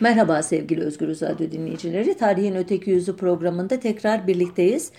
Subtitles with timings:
[0.00, 2.16] Merhaba sevgili Özgür Radyo dinleyicileri.
[2.16, 4.92] Tarihin Öteki Yüzü programında tekrar birlikteyiz.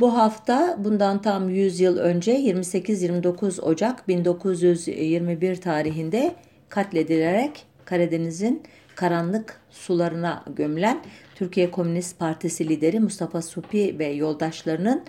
[0.00, 6.34] Bu hafta bundan tam 100 yıl önce 28-29 Ocak 1921 tarihinde
[6.68, 8.62] katledilerek Karadeniz'in
[8.94, 11.00] karanlık sularına gömülen
[11.34, 15.04] Türkiye Komünist Partisi lideri Mustafa Supi ve yoldaşlarının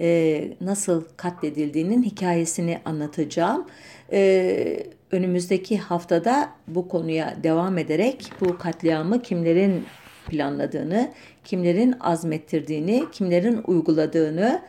[0.00, 3.66] e, nasıl katledildiğinin hikayesini anlatacağım.
[4.12, 9.84] E, önümüzdeki haftada bu konuya devam ederek bu katliamı kimlerin
[10.28, 11.12] planladığını,
[11.44, 14.62] kimlerin azmettirdiğini, kimlerin uyguladığını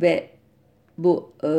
[0.00, 0.28] ve
[0.98, 1.50] bu e,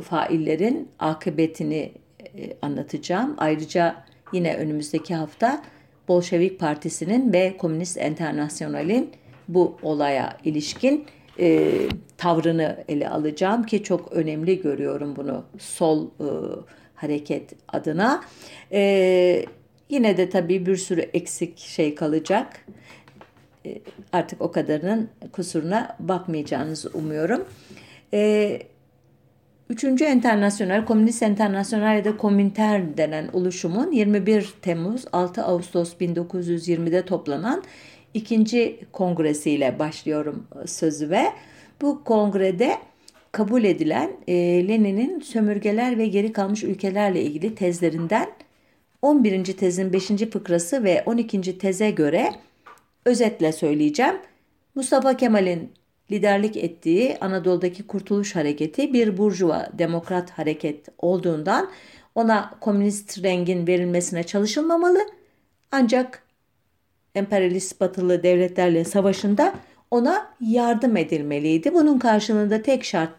[0.00, 1.92] faillerin akıbetini
[2.36, 3.34] e, anlatacağım.
[3.38, 5.62] Ayrıca yine önümüzdeki hafta
[6.08, 9.10] Bolşevik Partisi'nin ve Komünist Enternasyonal'in
[9.48, 11.06] bu olaya ilişkin
[11.40, 11.72] e,
[12.16, 16.28] tavrını ele alacağım ki çok önemli görüyorum bunu sol e,
[16.94, 18.24] hareket adına.
[18.72, 19.46] E,
[19.88, 22.66] yine de tabii bir sürü eksik şey kalacak.
[23.66, 23.78] E,
[24.12, 27.44] artık o kadarının kusuruna bakmayacağınızı umuyorum.
[28.14, 28.62] E,
[29.70, 37.62] Üçüncü Enternasyonel, Komünist Enternasyonel ya da Komünter denen oluşumun 21 Temmuz 6 Ağustos 1920'de toplanan
[38.14, 41.24] ikinci kongresiyle başlıyorum sözü ve
[41.82, 42.78] bu kongrede
[43.32, 44.34] kabul edilen e,
[44.68, 48.26] Lenin'in sömürgeler ve geri kalmış ülkelerle ilgili tezlerinden
[49.02, 49.44] 11.
[49.44, 50.06] tezin 5.
[50.06, 51.58] fıkrası ve 12.
[51.58, 52.32] teze göre
[53.04, 54.14] özetle söyleyeceğim.
[54.74, 55.72] Mustafa Kemal'in
[56.10, 61.70] liderlik ettiği Anadolu'daki Kurtuluş Hareketi bir burjuva demokrat hareket olduğundan
[62.14, 64.98] ona komünist rengin verilmesine çalışılmamalı.
[65.70, 66.22] Ancak
[67.14, 69.54] emperyalist batılı devletlerle savaşında
[69.90, 71.74] ona yardım edilmeliydi.
[71.74, 73.12] Bunun karşılığında tek şart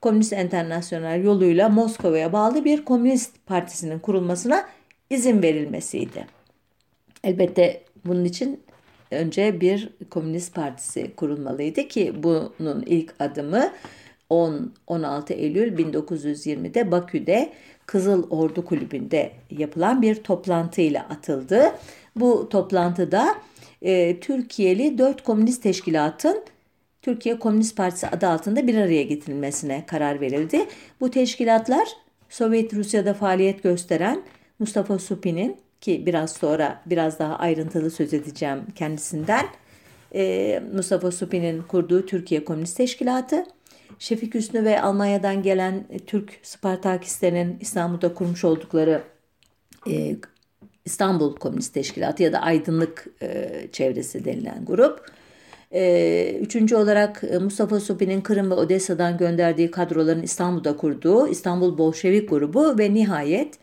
[0.00, 4.68] Komünist Enternasyonel yoluyla Moskova'ya bağlı bir komünist partisinin kurulmasına
[5.10, 6.26] izin verilmesiydi.
[7.24, 8.60] Elbette bunun için
[9.10, 13.72] önce bir komünist partisi kurulmalıydı ki bunun ilk adımı
[14.30, 17.52] 10 16 Eylül 1920'de Bakü'de
[17.86, 21.72] Kızıl Ordu Kulübü'nde yapılan bir toplantıyla atıldı.
[22.20, 23.34] Bu toplantıda
[23.82, 26.44] e, Türkiye'li dört komünist teşkilatın
[27.02, 30.66] Türkiye Komünist Partisi adı altında bir araya getirilmesine karar verildi.
[31.00, 31.88] Bu teşkilatlar
[32.28, 34.22] Sovyet Rusya'da faaliyet gösteren
[34.58, 39.46] Mustafa Supi'nin ki biraz sonra biraz daha ayrıntılı söz edeceğim kendisinden.
[40.14, 43.44] E, Mustafa Supi'nin kurduğu Türkiye Komünist Teşkilatı,
[43.98, 49.02] Şefik Hüsnü ve Almanya'dan gelen Türk Spartakistlerin İstanbul'da kurmuş oldukları
[49.90, 50.16] e,
[50.90, 55.10] İstanbul Komünist Teşkilatı ya da Aydınlık e, Çevresi denilen grup.
[55.72, 62.30] E, üçüncü olarak e, Mustafa Supi'nin Kırım ve Odessa'dan gönderdiği kadroların İstanbul'da kurduğu İstanbul Bolşevik
[62.30, 63.58] grubu ve nihayet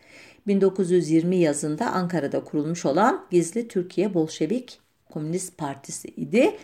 [0.47, 6.55] 1920 yazında Ankara'da kurulmuş olan gizli Türkiye Bolşevik Komünist Partisi idi.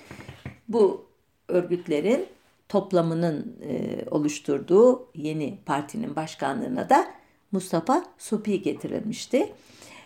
[0.67, 1.05] Bu
[1.47, 2.25] örgütlerin
[2.69, 7.07] toplamının e, oluşturduğu yeni partinin başkanlığına da
[7.51, 9.49] Mustafa Supi getirilmişti.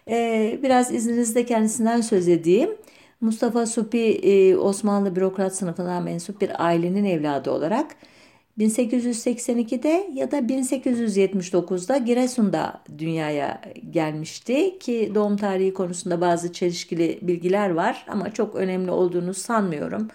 [0.09, 2.69] E, biraz izninizle kendisinden söz edeyim.
[3.21, 7.95] Mustafa Supi e, Osmanlı bürokrat sınıfına mensup bir ailenin evladı olarak
[8.59, 18.05] 1882'de ya da 1879'da Giresun'da dünyaya gelmişti ki doğum tarihi konusunda bazı çelişkili bilgiler var
[18.09, 20.07] ama çok önemli olduğunu sanmıyorum.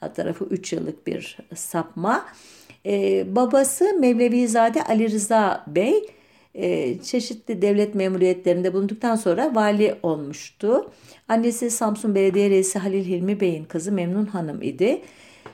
[0.00, 2.24] Alt tarafı 3 yıllık bir sapma.
[2.86, 6.06] Ee, babası Mevlevizade Ali Rıza Bey
[6.58, 10.90] e, çeşitli devlet memuriyetlerinde bulunduktan sonra vali olmuştu.
[11.28, 15.02] Annesi Samsun Belediye Reisi Halil Hilmi Bey'in kızı Memnun Hanım idi.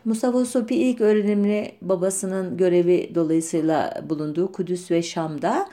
[0.04, 5.68] Mustafa Sopi ilk öğrenimini babasının görevi dolayısıyla bulunduğu Kudüs ve Şam'da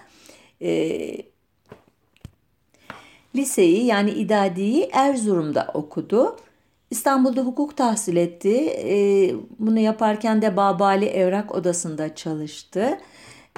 [0.61, 1.11] e,
[3.35, 6.35] liseyi yani idadiyi Erzurum'da okudu.
[6.89, 8.55] İstanbul'da hukuk tahsil etti.
[8.85, 8.95] E,
[9.59, 12.97] bunu yaparken de Babali Evrak Odası'nda çalıştı.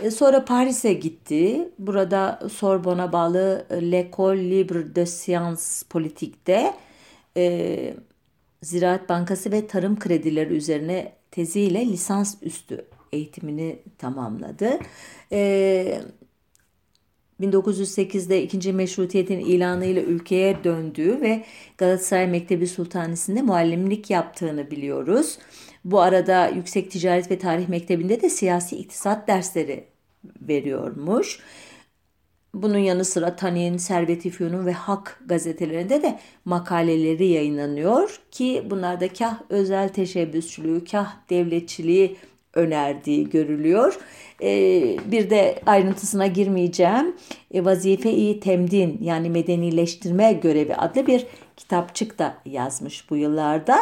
[0.01, 1.69] E, sonra Paris'e gitti.
[1.79, 6.73] Burada Sorbon'a bağlı L'École Libre de Sciences Politique'de
[7.37, 7.93] e,
[8.61, 14.79] Ziraat Bankası ve tarım kredileri üzerine teziyle lisans üstü eğitimini tamamladı.
[15.31, 16.01] Ee,
[17.41, 21.43] 1908'de ikinci meşrutiyetin ilanıyla ülkeye döndüğü ve
[21.77, 25.37] Galatasaray Mektebi Sultanisi'nde muallimlik yaptığını biliyoruz.
[25.85, 29.83] Bu arada Yüksek Ticaret ve Tarih Mektebi'nde de siyasi iktisat dersleri
[30.41, 31.39] veriyormuş.
[32.53, 34.31] Bunun yanı sıra Tanin, Servet-i
[34.65, 42.17] ve Hak gazetelerinde de makaleleri yayınlanıyor ki bunlarda kah özel teşebbüsçülüğü, kah devletçiliği
[42.53, 43.99] önerdiği görülüyor.
[45.11, 47.15] Bir de ayrıntısına girmeyeceğim.
[47.53, 51.25] Vazife-i Temdin yani medenileştirme görevi adlı bir
[51.57, 53.77] kitapçık da yazmış bu yıllarda.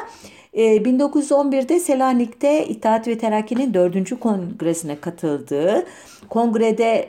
[0.54, 4.20] 1911'de Selanik'te İttihat ve Terakki'nin 4.
[4.20, 5.86] kongresine katıldığı,
[6.30, 7.06] kongrede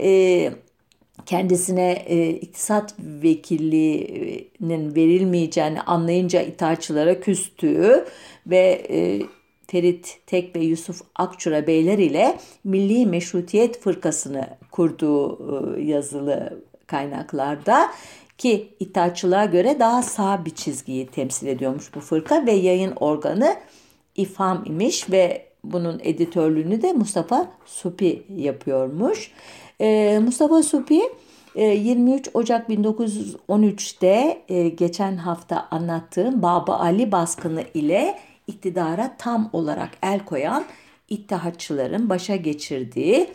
[1.26, 8.04] kendisine e, iktisat vekilliğinin verilmeyeceğini anlayınca itaatçılara küstüğü
[8.46, 9.22] ve e,
[9.66, 15.38] Ferit Tek ve Yusuf Akçura Beyler ile Milli Meşrutiyet Fırkasını kurduğu
[15.76, 17.90] e, yazılı kaynaklarda
[18.38, 23.56] ki itaatçılığa göre daha sağ bir çizgiyi temsil ediyormuş bu fırka ve yayın organı
[24.16, 29.30] İFAM imiş ve bunun editörlüğünü de Mustafa Supi yapıyormuş.
[29.80, 31.02] Ee, Mustafa Supi
[31.54, 39.90] 23 e, Ocak 1913'te e, geçen hafta anlattığım Baba Ali baskını ile iktidara tam olarak
[40.02, 40.64] el koyan
[41.08, 43.28] İttihatçıların başa geçirdiği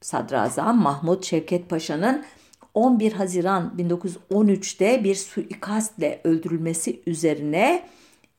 [0.00, 2.24] Sadrazam Mahmut Şevket Paşa'nın
[2.74, 7.82] 11 Haziran 1913'te bir suikastle öldürülmesi üzerine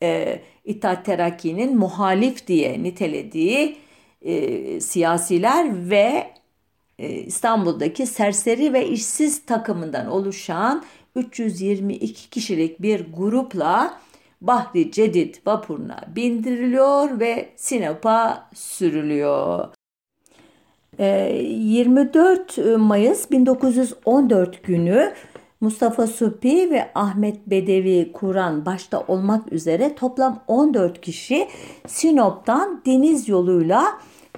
[0.02, 3.76] e, İttihat Terakki'nin muhalif diye nitelediği
[4.22, 6.30] e, siyasiler ve
[6.98, 10.84] e, İstanbul'daki serseri ve işsiz takımından oluşan
[11.16, 14.00] 322 kişilik bir grupla
[14.40, 19.75] Bahri Cedid vapuruna bindiriliyor ve Sinop'a sürülüyor.
[21.04, 25.12] 24 e, Mayıs 1914 günü
[25.60, 31.48] Mustafa Supi ve Ahmet Bedevi Kur'an başta olmak üzere toplam 14 kişi
[31.86, 33.84] Sinop'tan deniz yoluyla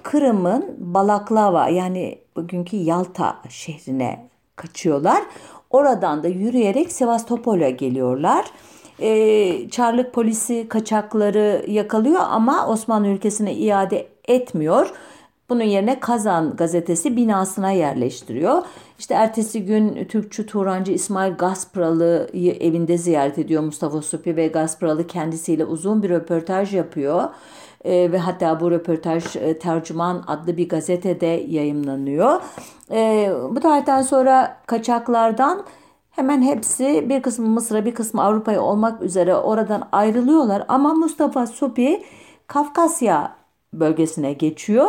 [0.03, 5.23] Kırım'ın Balaklava yani bugünkü Yalta şehrine kaçıyorlar.
[5.71, 8.45] Oradan da yürüyerek Sevastopol'a geliyorlar.
[9.01, 14.93] Ee, Çarlık polisi kaçakları yakalıyor ama Osmanlı ülkesine iade etmiyor.
[15.51, 18.63] Bunun yerine Kazan gazetesi binasına yerleştiriyor.
[18.99, 25.65] İşte ertesi gün Türkçü Turancı İsmail Gaspralı'yı evinde ziyaret ediyor Mustafa Supi ve Gaspralı kendisiyle
[25.65, 27.25] uzun bir röportaj yapıyor.
[27.85, 32.41] E, ve hatta bu röportaj e, Tercüman adlı bir gazetede yayımlanıyor.
[32.91, 35.65] E, bu tarihten sonra kaçaklardan
[36.11, 40.65] hemen hepsi bir kısmı Mısır'a bir kısmı Avrupa'ya olmak üzere oradan ayrılıyorlar.
[40.69, 42.03] Ama Mustafa Supi
[42.47, 43.37] Kafkasya
[43.73, 44.89] bölgesine geçiyor.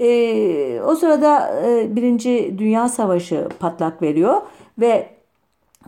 [0.00, 4.42] E, o sırada e, Birinci Dünya Savaşı patlak veriyor
[4.78, 5.08] ve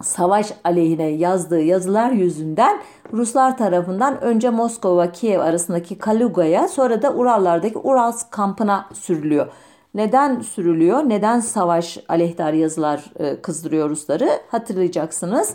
[0.02, 2.80] savaş aleyhine yazdığı yazılar yüzünden
[3.12, 9.46] Ruslar tarafından önce Moskova Kiev arasındaki Kaluga'ya sonra da Urallardaki Urals kampına sürülüyor.
[9.94, 11.08] Neden sürülüyor?
[11.08, 14.30] Neden savaş aleyhdar yazılar e, kızdırıyor Rusları?
[14.50, 15.54] Hatırlayacaksınız.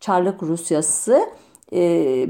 [0.00, 1.20] Çarlık Rusyası
[1.72, 1.80] e,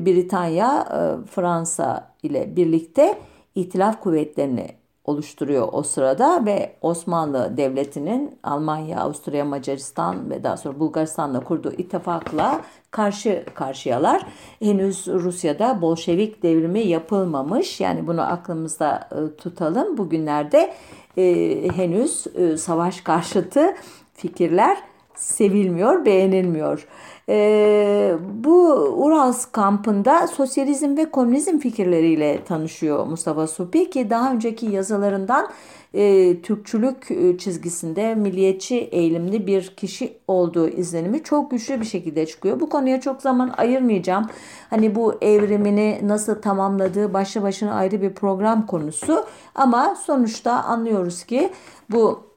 [0.07, 3.19] Britanya, e, Fransa ile birlikte
[3.55, 11.41] İtilaf kuvvetlerini oluşturuyor o sırada ve Osmanlı Devleti'nin Almanya, Avusturya, Macaristan ve daha sonra Bulgaristan'la
[11.41, 12.61] kurduğu ittifakla
[12.91, 14.27] karşı karşıyalar.
[14.63, 17.81] Henüz Rusya'da Bolşevik devrimi yapılmamış.
[17.81, 19.99] Yani bunu aklımızda e, tutalım.
[19.99, 20.75] Bugünlerde
[21.17, 23.75] e, henüz e, savaş karşıtı
[24.15, 24.79] fikirler
[25.15, 26.89] sevilmiyor, beğenilmiyor.
[27.31, 28.57] E, bu
[28.97, 35.49] Urals kampında sosyalizm ve komünizm fikirleriyle tanışıyor Mustafa Supi ki daha önceki yazılarından
[35.95, 42.61] e, Türkçülük e, çizgisinde milliyetçi eğilimli bir kişi olduğu izlenimi çok güçlü bir şekilde çıkıyor.
[42.61, 44.27] Bu konuya çok zaman ayırmayacağım.
[44.71, 51.51] Hani bu evrimini nasıl tamamladığı başlı başına ayrı bir program konusu ama sonuçta anlıyoruz ki
[51.91, 52.30] bu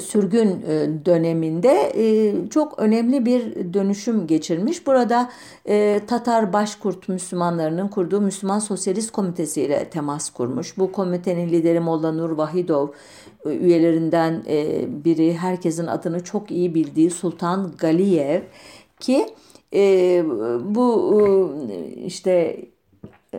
[0.00, 4.86] sürgün e, döneminde e, çok önemli bir dönüşüm geçirmiş.
[4.86, 5.30] Burada
[6.06, 10.78] Tatar Başkurt Müslümanlarının kurduğu Müslüman Sosyalist Komitesi ile temas kurmuş.
[10.78, 12.88] Bu komitenin lideri Molla Nur Vahidov,
[13.46, 14.42] üyelerinden
[15.04, 18.40] biri herkesin adını çok iyi bildiği Sultan Galiyev
[19.00, 19.26] ki
[20.64, 21.20] bu
[22.06, 22.56] işte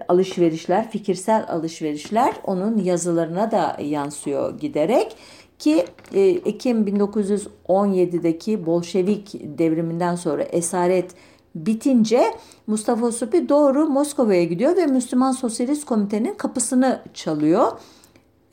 [0.08, 5.16] alışverişler, fikirsel alışverişler onun yazılarına da yansıyor giderek.
[5.64, 11.12] Ki e, Ekim 1917'deki Bolşevik devriminden sonra esaret
[11.56, 12.24] bitince
[12.68, 17.72] Mustafa Supi doğru Moskova'ya gidiyor ve Müslüman Sosyalist Komitenin kapısını çalıyor.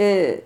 [0.00, 0.40] Ee,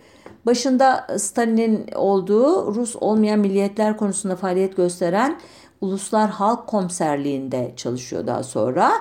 [0.46, 5.40] başında Stalin'in olduğu Rus olmayan milliyetler konusunda faaliyet gösteren
[5.80, 8.92] Uluslar Halk Komiserliği'nde çalışıyor daha sonra.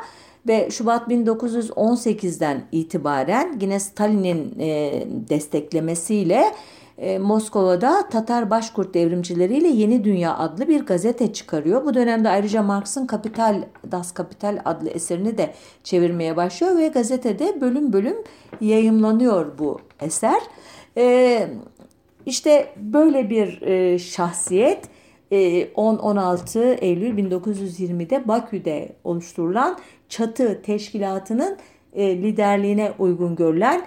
[0.48, 6.54] Ve Şubat 1918'den itibaren yine Stalin'in e, desteklemesiyle
[6.98, 11.86] e, Moskova'da Tatar Başkurt devrimcileriyle Yeni Dünya adlı bir gazete çıkarıyor.
[11.86, 17.94] Bu dönemde ayrıca Marx'ın Kapital, Das Kapital adlı eserini de çevirmeye başlıyor ve gazetede bölüm
[17.94, 18.18] bölüm
[18.62, 20.42] yayımlanıyor bu eser.
[20.98, 21.48] E,
[22.26, 24.90] işte böyle bir e, şahsiyet
[25.32, 31.58] 10-16 e, Eylül 1920'de Bakü'de oluşturulan Çatı Teşkilatı'nın
[31.96, 33.86] liderliğine uygun görülen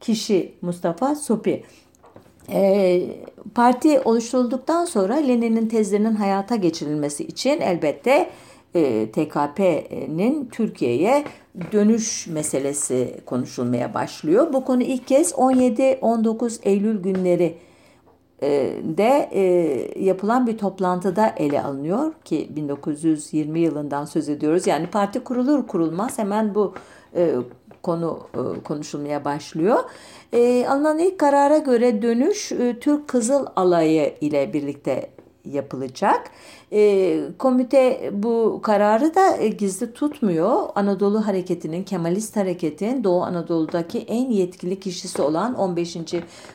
[0.00, 1.64] kişi Mustafa Sopi.
[2.52, 3.02] E,
[3.54, 8.30] parti oluşturulduktan sonra Lenin'in tezlerinin hayata geçirilmesi için elbette
[9.12, 11.24] TKP'nin Türkiye'ye
[11.72, 14.52] dönüş meselesi konuşulmaya başlıyor.
[14.52, 17.58] Bu konu ilk kez 17-19 Eylül günleri
[18.42, 18.48] e,
[18.84, 19.42] de e,
[20.04, 24.66] yapılan bir toplantıda ele alınıyor ki 1920 yılından söz ediyoruz.
[24.66, 26.74] Yani parti kurulur kurulmaz hemen bu
[27.16, 27.34] e,
[27.84, 28.18] konu
[28.64, 29.78] konuşulmaya başlıyor.
[30.68, 35.10] Alınan ilk karara göre dönüş Türk Kızıl Alayı ile birlikte
[35.44, 36.30] yapılacak.
[36.72, 40.68] E, komite bu kararı da e, gizli tutmuyor.
[40.74, 45.96] Anadolu Hareketi'nin, Kemalist Hareket'in Doğu Anadolu'daki en yetkili kişisi olan 15.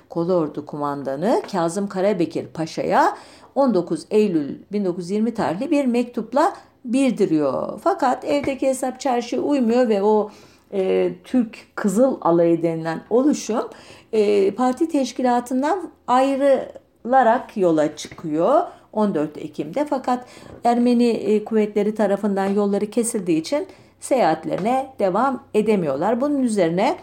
[0.09, 3.17] Kolordu Kumandanı Kazım Karabekir Paşa'ya
[3.55, 6.53] 19 Eylül 1920 tarihli bir mektupla
[6.85, 7.79] bildiriyor.
[7.83, 10.29] Fakat evdeki hesap çarşı uymuyor ve o
[10.73, 13.69] e, Türk Kızıl Alayı denilen oluşum
[14.13, 18.61] e, parti teşkilatından ayrılarak yola çıkıyor.
[18.93, 20.25] 14 Ekim'de fakat
[20.63, 23.67] Ermeni e, kuvvetleri tarafından yolları kesildiği için
[23.99, 26.21] seyahatlerine devam edemiyorlar.
[26.21, 26.97] Bunun üzerine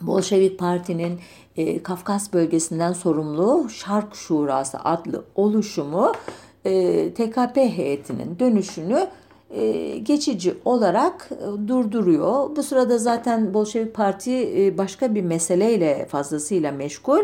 [0.00, 1.20] Bolşevik Parti'nin
[1.56, 6.12] e, Kafkas bölgesinden sorumlu Şark Şurası adlı oluşumu
[6.64, 9.06] e, TKP heyetinin dönüşünü
[10.02, 12.56] geçici olarak e, durduruyor.
[12.56, 17.20] Bu sırada zaten Bolşevik Parti e, başka bir meseleyle fazlasıyla meşgul.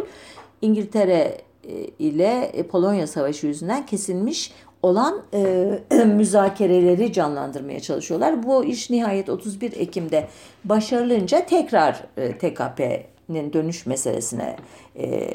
[0.63, 4.53] İngiltere e, ile e, Polonya Savaşı yüzünden kesilmiş
[4.83, 5.69] olan e,
[6.07, 8.43] müzakereleri canlandırmaya çalışıyorlar.
[8.43, 10.29] Bu iş nihayet 31 Ekim'de
[10.65, 14.57] başarılınca tekrar e, TKP'nin dönüş meselesine
[14.99, 15.29] e,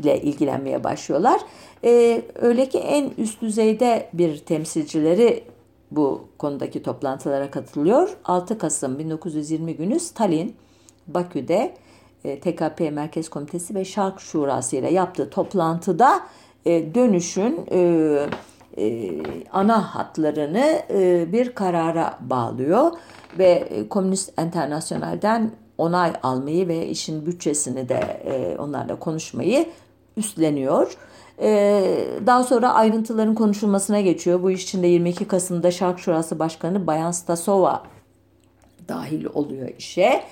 [0.00, 1.40] ile ilgilenmeye başlıyorlar.
[1.84, 5.44] E, öyle ki en üst düzeyde bir temsilcileri
[5.96, 8.16] bu konudaki toplantılara katılıyor.
[8.24, 10.56] 6 Kasım 1920 günü Stalin
[11.06, 11.74] Bakü'de
[12.24, 16.20] e, TKP Merkez Komitesi ve Şark Şurası ile yaptığı toplantıda
[16.64, 18.28] e, dönüşün e,
[19.52, 20.82] ana hatlarını
[21.32, 22.92] bir karara bağlıyor
[23.38, 28.00] ve Komünist Enternasyonel'den onay almayı ve işin bütçesini de
[28.58, 29.66] onlarla konuşmayı
[30.16, 30.96] üstleniyor.
[32.26, 34.42] Daha sonra ayrıntıların konuşulmasına geçiyor.
[34.42, 37.82] Bu iş içinde 22 Kasım'da Şark Şurası Başkanı Bayan Stasova
[38.88, 40.24] dahil oluyor işe.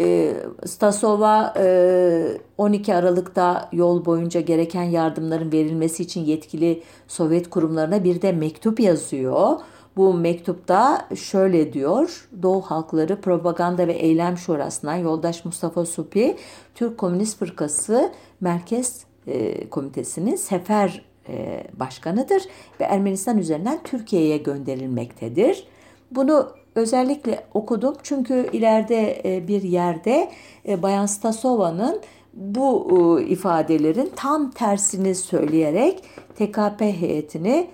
[0.00, 0.36] E,
[0.66, 8.32] Stasova e, 12 Aralık'ta yol boyunca gereken yardımların verilmesi için yetkili Sovyet kurumlarına bir de
[8.32, 9.56] mektup yazıyor.
[9.96, 12.28] Bu mektupta şöyle diyor.
[12.42, 16.36] Doğu Halkları Propaganda ve Eylem Şurası'ndan yoldaş Mustafa Supi,
[16.74, 22.42] Türk Komünist Fırkası Merkez e, Komitesi'nin sefer e, başkanıdır
[22.80, 25.66] ve Ermenistan üzerinden Türkiye'ye gönderilmektedir.
[26.10, 30.30] Bunu özellikle okudum çünkü ileride e, bir yerde
[30.66, 32.00] Bayan Stasova'nın
[32.34, 36.04] bu ifadelerin tam tersini söyleyerek
[36.34, 37.70] TKP heyetini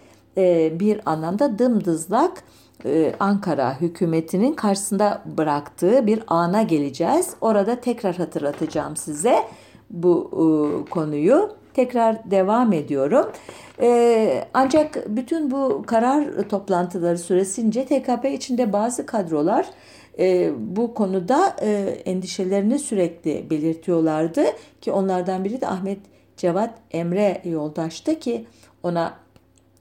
[0.81, 2.45] bir anlamda dımdızlak
[3.21, 7.31] Ankara hükümetinin karşısında bıraktığı bir ana geleceğiz.
[7.41, 9.45] Orada tekrar hatırlatacağım size
[9.91, 11.51] bu konuyu.
[11.75, 13.27] Tekrar devam ediyorum.
[13.81, 19.67] Ee, ancak bütün bu karar toplantıları süresince TKP içinde bazı kadrolar
[20.19, 21.73] e, bu konuda e,
[22.05, 24.45] endişelerini sürekli belirtiyorlardı
[24.81, 25.99] ki onlardan biri de Ahmet
[26.37, 28.47] Cevat Emre yoldaştı ki
[28.83, 29.15] ona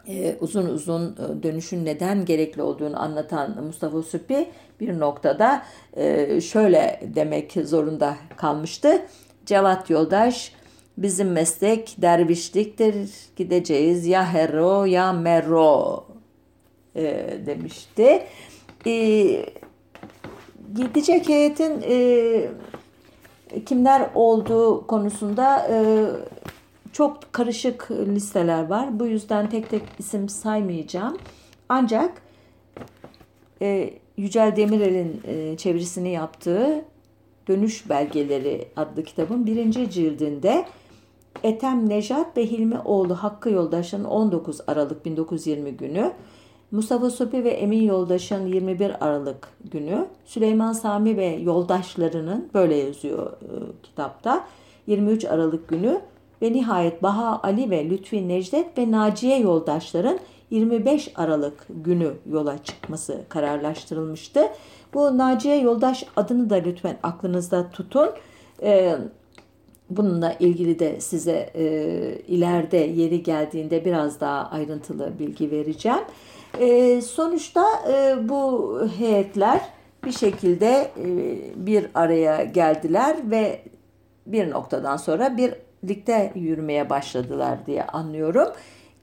[0.07, 6.99] e, uzun uzun e, dönüşün neden gerekli olduğunu anlatan Mustafa Süpi bir noktada e, şöyle
[7.15, 9.01] demek zorunda kalmıştı.
[9.45, 10.53] Cevat yoldaş
[10.97, 13.09] Bizim meslek dervişliktir.
[13.35, 16.05] Gideceğiz ya hero ya mero
[16.95, 17.03] e,
[17.45, 18.23] demişti.
[18.85, 18.93] E,
[20.75, 22.49] gidecek heyetin e,
[23.65, 26.05] kimler olduğu konusunda e,
[26.91, 28.99] çok karışık listeler var.
[28.99, 31.17] Bu yüzden tek tek isim saymayacağım.
[31.69, 32.21] Ancak
[33.61, 36.85] e, Yücel Demirel'in e, çevirisini yaptığı
[37.47, 40.65] Dönüş Belgeleri adlı kitabın birinci cildinde
[41.43, 46.11] Etem Nejat ve Hilmi oğlu Hakkı Yoldaş'ın 19 Aralık 1920 günü,
[46.71, 53.47] Mustafa Sopi ve Emin Yoldaş'ın 21 Aralık günü, Süleyman Sami ve yoldaşlarının böyle yazıyor e,
[53.83, 54.47] kitapta
[54.87, 56.01] 23 Aralık günü
[56.41, 60.19] ve nihayet Baha Ali ve Lütfi Necdet ve Naciye yoldaşların
[60.49, 64.41] 25 Aralık günü yola çıkması kararlaştırılmıştı.
[64.93, 68.09] Bu Naciye Yoldaş adını da lütfen aklınızda tutun.
[68.61, 68.95] Ee,
[69.89, 71.63] bununla ilgili de size e,
[72.27, 76.01] ileride yeri geldiğinde biraz daha ayrıntılı bilgi vereceğim.
[76.59, 79.61] E, sonuçta e, bu heyetler
[80.05, 81.07] bir şekilde e,
[81.55, 83.61] bir araya geldiler ve
[84.27, 88.47] bir noktadan sonra birlikte yürümeye başladılar diye anlıyorum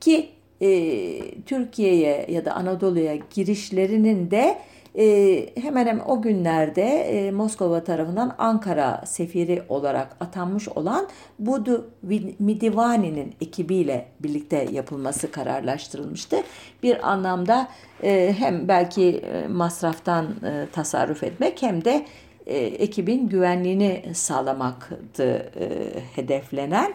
[0.00, 0.28] ki
[0.60, 4.58] e, Türkiye'ye ya da Anadolu'ya girişlerinin de
[4.98, 11.90] e, hemen hemen o günlerde e, Moskova tarafından Ankara sefiri olarak atanmış olan Budu
[12.38, 16.36] Midivani'nin ekibiyle birlikte yapılması kararlaştırılmıştı.
[16.82, 17.68] Bir anlamda
[18.02, 22.06] e, hem belki e, masraftan e, tasarruf etmek hem de
[22.46, 26.94] e, ekibin güvenliğini sağlamaktı e, hedeflenen.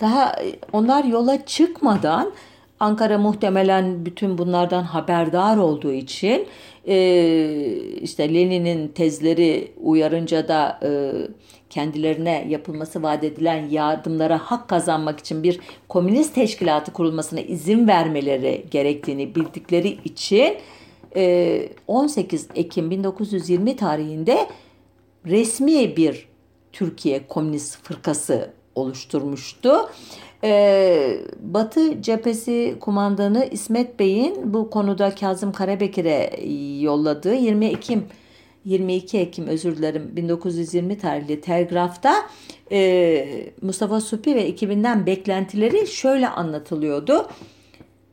[0.00, 2.32] Daha e, onlar yola çıkmadan
[2.80, 6.46] Ankara muhtemelen bütün bunlardan haberdar olduğu için
[6.86, 6.96] e,
[8.02, 11.12] işte Lenin'in tezleri uyarınca da e,
[11.70, 19.34] kendilerine yapılması vaat edilen yardımlara hak kazanmak için bir komünist teşkilatı kurulmasına izin vermeleri gerektiğini
[19.34, 20.56] bildikleri için
[21.86, 24.46] 18 Ekim 1920 tarihinde
[25.26, 26.28] resmi bir
[26.72, 29.90] Türkiye Komünist Fırkası oluşturmuştu.
[30.44, 36.44] Ee, Batı cephesi kumandanı İsmet Bey'in bu konuda Kazım Karabekir'e
[36.80, 38.04] yolladığı 20 Ekim
[38.64, 42.14] 22 Ekim özür dilerim 1920 tarihli telgrafta
[42.72, 47.26] e, Mustafa Supi ve ekibinden beklentileri şöyle anlatılıyordu.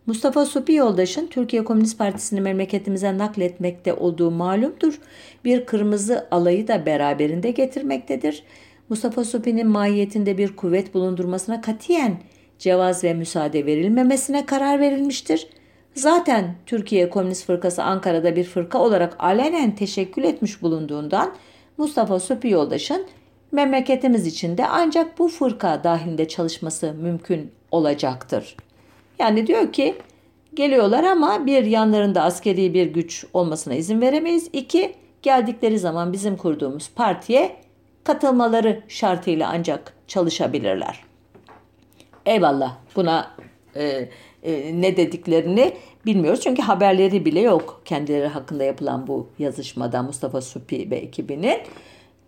[0.06, 5.00] Mustafa Supi yoldaşın Türkiye Komünist Partisi'ni memleketimize nakletmekte olduğu malumdur.
[5.46, 8.44] Bir kırmızı alayı da beraberinde getirmektedir.
[8.90, 12.18] Mustafa Supi'nin mahiyetinde bir kuvvet bulundurmasına katiyen
[12.60, 15.48] cevaz ve müsaade verilmemesine karar verilmiştir.
[15.96, 21.34] Zaten Türkiye Komünist Fırkası Ankara'da bir fırka olarak alenen teşekkül etmiş bulunduğundan
[21.78, 23.06] Mustafa Supi yoldaşın
[23.52, 28.56] memleketimiz içinde ancak bu fırka dahilinde çalışması mümkün olacaktır.
[29.20, 29.96] Yani diyor ki
[30.54, 34.50] geliyorlar ama bir yanlarında askeri bir güç olmasına izin veremeyiz.
[34.54, 37.67] İki geldikleri zaman bizim kurduğumuz partiye
[38.08, 41.04] katılmaları şartıyla ancak çalışabilirler.
[42.26, 43.32] Eyvallah buna
[43.76, 44.10] e,
[44.44, 45.74] e, ne dediklerini
[46.06, 46.42] bilmiyoruz.
[46.42, 51.58] Çünkü haberleri bile yok kendileri hakkında yapılan bu yazışmada Mustafa Supi ve ekibinin.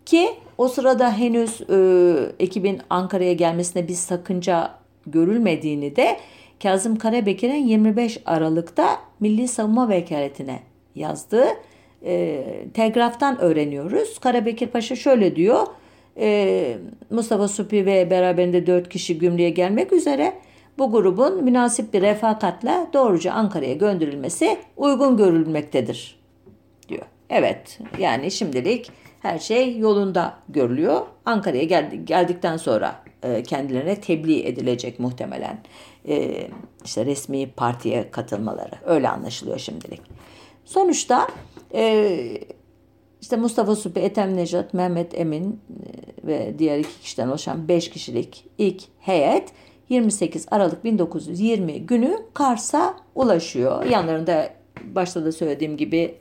[0.06, 4.70] Ki o sırada henüz e, ekibin Ankara'ya gelmesine bir sakınca
[5.06, 6.16] görülmediğini de
[6.62, 10.60] Kazım Karabekir'in 25 Aralık'ta Milli Savunma Vekaletine
[10.94, 11.46] yazdığı
[12.04, 14.18] e, telgraftan öğreniyoruz.
[14.18, 15.66] Karabekir Paşa şöyle diyor.
[16.16, 16.76] E,
[17.10, 20.32] Mustafa Supi ve beraberinde dört kişi gümrüğe gelmek üzere
[20.78, 26.20] bu grubun münasip bir refakatla doğruca Ankara'ya gönderilmesi uygun görülmektedir
[26.88, 27.06] diyor.
[27.30, 31.00] Evet yani şimdilik her şey yolunda görülüyor.
[31.24, 35.58] Ankara'ya geldi, geldikten sonra e, kendilerine tebliğ edilecek muhtemelen
[36.08, 36.46] e,
[36.84, 40.00] işte resmi partiye katılmaları öyle anlaşılıyor şimdilik.
[40.70, 41.28] Sonuçta
[41.74, 42.16] e,
[43.20, 48.44] işte Mustafa Supi, Ethem Necat, Mehmet Emin e, ve diğer iki kişiden oluşan 5 kişilik
[48.58, 49.48] ilk heyet
[49.88, 53.84] 28 Aralık 1920 günü Kars'a ulaşıyor.
[53.84, 54.50] Yanlarında
[54.84, 56.14] başta da söylediğim gibi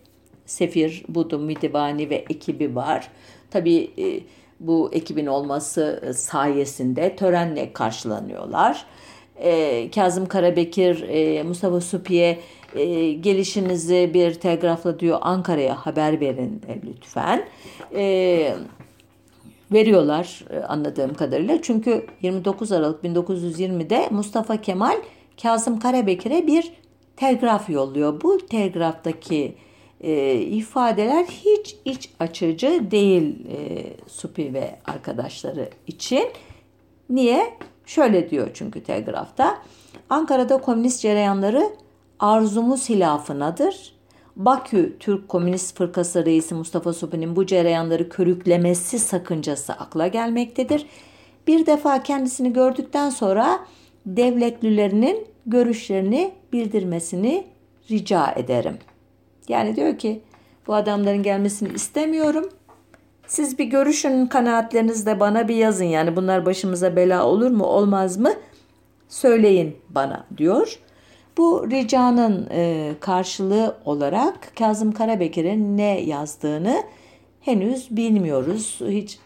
[0.45, 3.07] Sefir, Budu, Midivani ve ekibi var.
[3.51, 4.19] Tabii e,
[4.59, 8.85] bu ekibin olması sayesinde törenle karşılanıyorlar.
[9.35, 11.03] E, Kazım Karabekir,
[11.43, 12.39] Mustafa Supi'ye
[12.75, 17.45] e, gelişinizi bir telgrafla diyor Ankara'ya haber verin e, lütfen.
[17.95, 18.55] E,
[19.71, 21.61] veriyorlar anladığım kadarıyla.
[21.61, 24.97] Çünkü 29 Aralık 1920'de Mustafa Kemal
[25.41, 26.71] Kazım Karabekir'e bir
[27.15, 28.21] telgraf yolluyor.
[28.21, 29.55] Bu telgraftaki
[30.01, 36.27] e, ifadeler hiç iç açıcı değil e, Supi ve arkadaşları için.
[37.09, 37.53] Niye?
[37.85, 39.61] Şöyle diyor çünkü telgrafta.
[40.09, 41.63] Ankara'da komünist cereyanları
[42.19, 43.93] arzumuz hilafınadır.
[44.35, 50.85] Bakü Türk Komünist Fırkası Reisi Mustafa Supi'nin bu cereyanları körüklemesi sakıncası akla gelmektedir.
[51.47, 53.59] Bir defa kendisini gördükten sonra
[54.05, 57.45] devletlilerinin görüşlerini bildirmesini
[57.91, 58.77] rica ederim.
[59.47, 60.21] Yani diyor ki
[60.67, 62.49] bu adamların gelmesini istemiyorum.
[63.27, 65.85] Siz bir görüşün kanaatlerinizde bana bir yazın.
[65.85, 68.33] Yani bunlar başımıza bela olur mu olmaz mı?
[69.07, 70.79] Söyleyin bana diyor.
[71.37, 76.83] Bu ricanın e, karşılığı olarak Kazım Karabekir'in ne yazdığını
[77.41, 78.79] henüz bilmiyoruz.
[78.87, 79.19] Hiç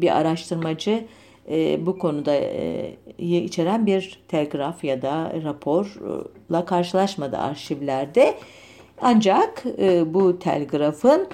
[0.00, 1.04] bir araştırmacı
[1.50, 8.34] e, bu konuda e, içeren bir telgraf ya da raporla karşılaşmadı arşivlerde.
[9.02, 9.64] Ancak
[10.06, 11.28] bu telgrafın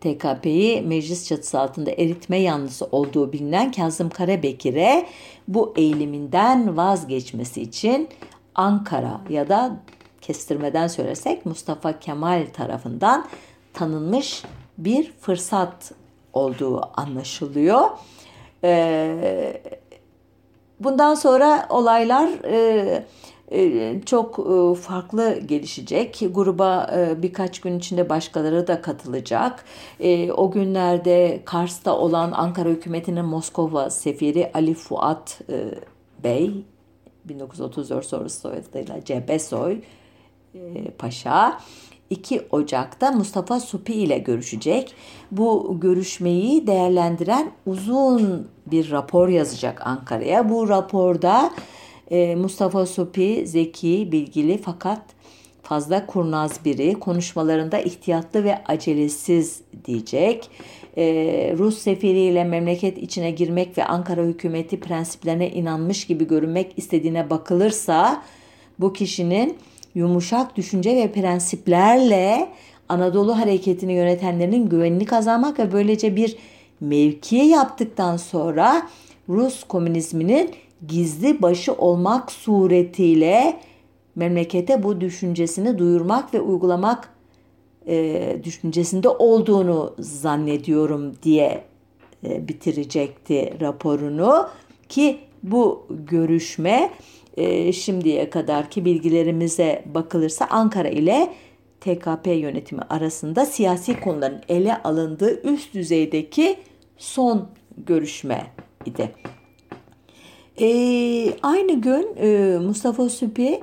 [0.00, 5.06] TKP'yi meclis çatısı altında eritme yanlısı olduğu bilinen Kazım Karabekir'e
[5.48, 8.08] bu eğiliminden vazgeçmesi için
[8.54, 9.76] Ankara ya da
[10.20, 13.26] kestirmeden söylersek Mustafa Kemal tarafından
[13.72, 14.42] tanınmış
[14.78, 15.92] bir fırsat
[16.32, 17.90] olduğu anlaşılıyor.
[18.64, 19.62] E,
[20.80, 23.04] bundan sonra olaylar e,
[23.52, 26.22] e, çok e, farklı gelişecek.
[26.30, 29.64] Gruba e, birkaç gün içinde başkaları da katılacak.
[30.36, 35.40] O günlerde Kars'ta olan Ankara hükümetinin Moskova sefiri Ali Fuat
[36.24, 36.64] Bey
[37.24, 39.80] 1934 sonrası soyadıyla Cebesoy
[40.98, 41.60] Paşa
[42.10, 44.94] 2 Ocak'ta Mustafa Supi ile görüşecek.
[45.30, 50.50] Bu görüşmeyi değerlendiren uzun bir rapor yazacak Ankara'ya.
[50.50, 51.50] Bu raporda
[52.10, 55.02] e, Mustafa Supi zeki, bilgili fakat
[55.62, 56.94] fazla kurnaz biri.
[56.94, 60.50] Konuşmalarında ihtiyatlı ve acelesiz diyecek.
[60.96, 61.04] E,
[61.58, 68.22] Rus sefiriyle memleket içine girmek ve Ankara hükümeti prensiplerine inanmış gibi görünmek istediğine bakılırsa
[68.78, 69.56] bu kişinin
[69.94, 72.48] yumuşak düşünce ve prensiplerle
[72.88, 76.36] Anadolu hareketini yönetenlerin güvenini kazanmak ve böylece bir
[76.80, 78.88] mevkiye yaptıktan sonra
[79.28, 80.50] Rus komünizminin
[80.88, 83.60] gizli başı olmak suretiyle
[84.16, 87.08] memlekete bu düşüncesini duyurmak ve uygulamak
[87.86, 91.64] e, düşüncesinde olduğunu zannediyorum diye
[92.24, 94.48] e, bitirecekti raporunu
[94.88, 96.90] ki bu görüşme
[97.36, 101.32] e, şimdiye kadarki bilgilerimize bakılırsa Ankara ile
[101.80, 106.56] TKP yönetimi arasında siyasi konuların ele alındığı üst düzeydeki
[106.96, 107.48] son
[107.86, 108.46] görüşme
[108.86, 109.12] idi.
[110.60, 110.66] E,
[111.42, 113.60] aynı gün e, Mustafa Süpi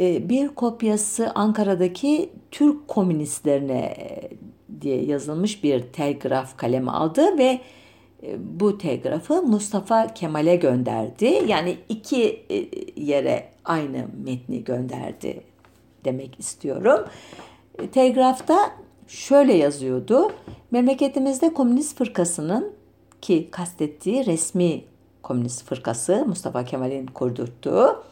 [0.00, 4.30] bir kopyası Ankara'daki Türk komünistlerine e,
[4.80, 7.60] diye yazılmış bir telgraf kalemi aldı ve
[8.22, 11.42] e, bu telgrafı Mustafa Kemal'e gönderdi.
[11.46, 15.42] Yani iki e, yere aynı metni gönderdi
[16.04, 17.04] demek istiyorum.
[17.78, 18.70] E, telgrafta
[19.08, 20.32] şöyle yazıyordu.
[20.70, 22.72] Memleketimizde komünist fırkasının
[23.20, 24.84] ki kastettiği resmi
[25.22, 28.04] Komünist Fırkası Mustafa Kemal'in kurdurttuğu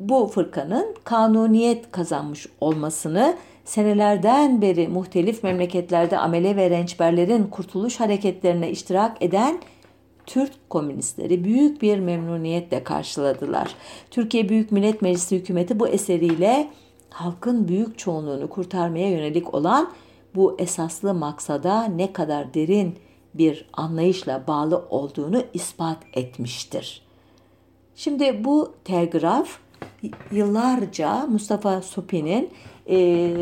[0.00, 9.22] bu fırkanın kanuniyet kazanmış olmasını senelerden beri muhtelif memleketlerde amele ve rençberlerin kurtuluş hareketlerine iştirak
[9.22, 9.60] eden
[10.26, 13.74] Türk komünistleri büyük bir memnuniyetle karşıladılar.
[14.10, 16.70] Türkiye Büyük Millet Meclisi hükümeti bu eseriyle
[17.10, 19.90] halkın büyük çoğunluğunu kurtarmaya yönelik olan
[20.34, 22.98] bu esaslı maksada ne kadar derin
[23.34, 27.02] bir anlayışla bağlı olduğunu ispat etmiştir.
[27.94, 29.58] Şimdi bu telgraf
[30.32, 32.50] yıllarca Mustafa Supi'nin
[32.86, 32.96] e,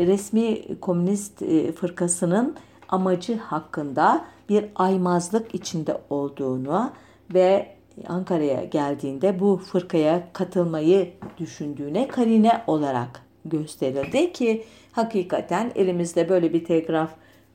[0.07, 2.55] resmi komünist e, fırkasının
[2.89, 6.91] amacı hakkında bir aymazlık içinde olduğunu
[7.33, 7.67] ve
[8.07, 17.09] Ankara'ya geldiğinde bu fırkaya katılmayı düşündüğüne karine olarak gösterildi ki hakikaten elimizde böyle bir telgraf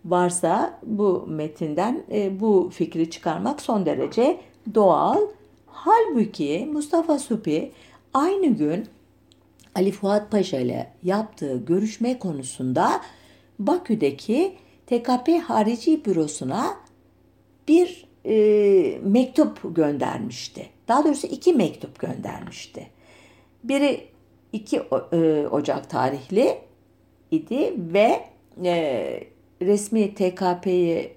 [0.04, 4.40] varsa bu metinden e, bu fikri çıkarmak son derece
[4.74, 5.18] doğal.
[5.66, 7.72] Halbuki Mustafa Supi
[8.14, 8.86] aynı gün
[9.74, 13.00] Ali Fuat Paşa ile yaptığı görüşme konusunda
[13.58, 14.54] Bakü'deki
[14.86, 16.76] TKP Harici Bürosu'na
[17.68, 20.66] bir e, mektup göndermişti.
[20.88, 22.86] Daha doğrusu iki mektup göndermişti.
[23.64, 24.08] Biri
[24.52, 26.58] 2 e, Ocak tarihli
[27.30, 28.24] idi ve
[28.64, 29.24] e,
[29.62, 31.16] resmi TKP'yi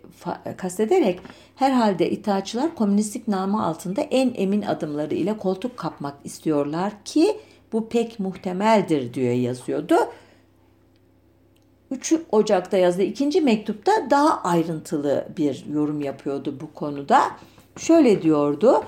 [0.57, 1.19] kastederek
[1.55, 7.37] herhalde itaatçılar komünistlik namı altında en emin adımları ile koltuk kapmak istiyorlar ki
[7.73, 9.95] bu pek muhtemeldir diye yazıyordu.
[11.91, 17.21] 3 Ocak'ta yazdığı ikinci mektupta daha ayrıntılı bir yorum yapıyordu bu konuda.
[17.77, 18.83] Şöyle diyordu.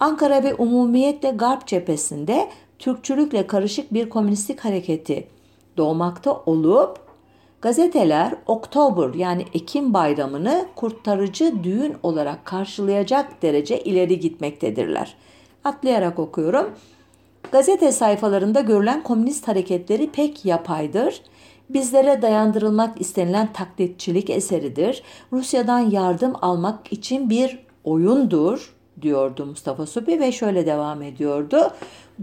[0.00, 5.28] Ankara ve umumiyetle Garp cephesinde Türkçülükle karışık bir komünistlik hareketi
[5.76, 7.03] doğmakta olup
[7.64, 15.14] Gazeteler Oktober yani Ekim bayramını kurtarıcı düğün olarak karşılayacak derece ileri gitmektedirler.
[15.64, 16.70] Atlayarak okuyorum.
[17.52, 21.22] Gazete sayfalarında görülen komünist hareketleri pek yapaydır.
[21.70, 25.02] Bizlere dayandırılmak istenilen taklitçilik eseridir.
[25.32, 31.70] Rusya'dan yardım almak için bir oyundur diyordu Mustafa Supi ve şöyle devam ediyordu.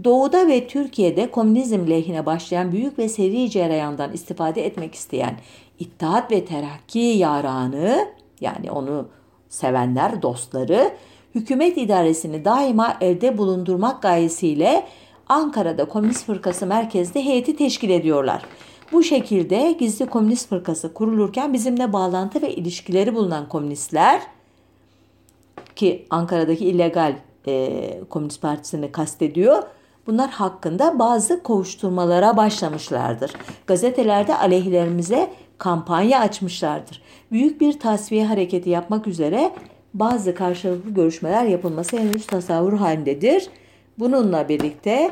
[0.04, 5.36] Doğuda ve Türkiye'de komünizm lehine başlayan büyük ve seri cereyandan istifade etmek isteyen
[5.78, 8.08] İttihat ve Terakki yaranı
[8.40, 9.08] yani onu
[9.48, 10.92] sevenler, dostları
[11.34, 14.86] hükümet idaresini daima elde bulundurmak gayesiyle
[15.28, 18.42] Ankara'da Komünist Fırkası merkezde heyeti teşkil ediyorlar.
[18.92, 24.22] Bu şekilde gizli komünist fırkası kurulurken bizimle bağlantı ve ilişkileri bulunan komünistler
[25.76, 29.62] ki Ankara'daki illegal e, Komünist Partisi'ni kastediyor.
[30.06, 33.32] Bunlar hakkında bazı kovuşturmalara başlamışlardır.
[33.66, 37.02] Gazetelerde aleyhlerimize kampanya açmışlardır.
[37.32, 39.52] Büyük bir tasfiye hareketi yapmak üzere
[39.94, 43.48] bazı karşılıklı görüşmeler yapılması henüz tasavvur halindedir.
[43.98, 45.10] Bununla birlikte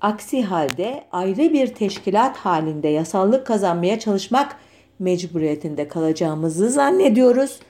[0.00, 4.56] aksi halde ayrı bir teşkilat halinde yasallık kazanmaya çalışmak
[4.98, 7.60] mecburiyetinde kalacağımızı zannediyoruz.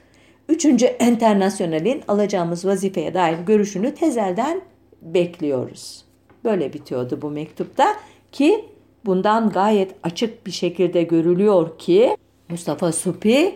[0.49, 4.61] Üçüncü Enternasyonel'in alacağımız vazifeye dair görüşünü tezelden
[5.01, 6.02] bekliyoruz.
[6.43, 7.95] Böyle bitiyordu bu mektupta
[8.31, 8.65] ki
[9.05, 12.17] bundan gayet açık bir şekilde görülüyor ki
[12.49, 13.55] Mustafa Supi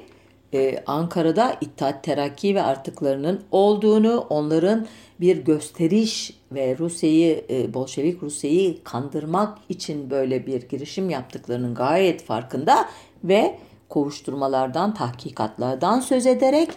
[0.53, 4.87] e, Ankara'da İttihat Terakki ve artıklarının olduğunu, onların
[5.21, 12.89] bir gösteriş ve Rusya'yı, e, Bolşevik Rusya'yı kandırmak için böyle bir girişim yaptıklarının gayet farkında
[13.23, 13.57] ve
[13.89, 16.69] kovuşturmalardan, tahkikatlardan söz ederek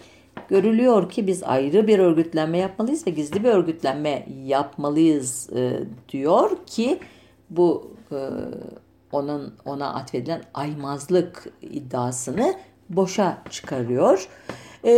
[0.51, 6.99] görülüyor ki biz ayrı bir örgütlenme yapmalıyız ve gizli bir örgütlenme yapmalıyız e, diyor ki
[7.49, 8.19] bu e,
[9.11, 12.53] onun ona atfedilen aymazlık iddiasını
[12.89, 14.27] boşa çıkarıyor.
[14.85, 14.91] E,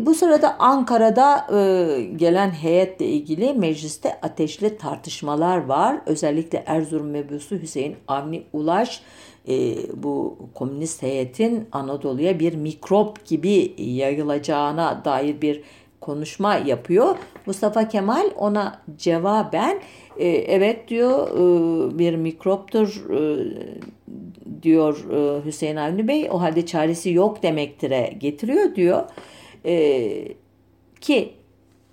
[0.00, 6.00] bu sırada Ankara'da e, gelen heyetle ilgili mecliste ateşli tartışmalar var.
[6.06, 9.02] Özellikle Erzurum mebusu Hüseyin Avni Ulaş
[9.48, 15.62] e, bu komünist heyetin Anadolu'ya bir mikrop gibi yayılacağına dair bir
[16.00, 17.16] konuşma yapıyor.
[17.46, 19.80] Mustafa Kemal ona cevaben
[20.18, 23.48] e, evet diyor e, bir mikroptur e,
[24.62, 26.28] diyor e, Hüseyin Avni Bey.
[26.30, 29.04] O halde çaresi yok demektire getiriyor diyor.
[29.64, 30.28] E,
[31.00, 31.32] ki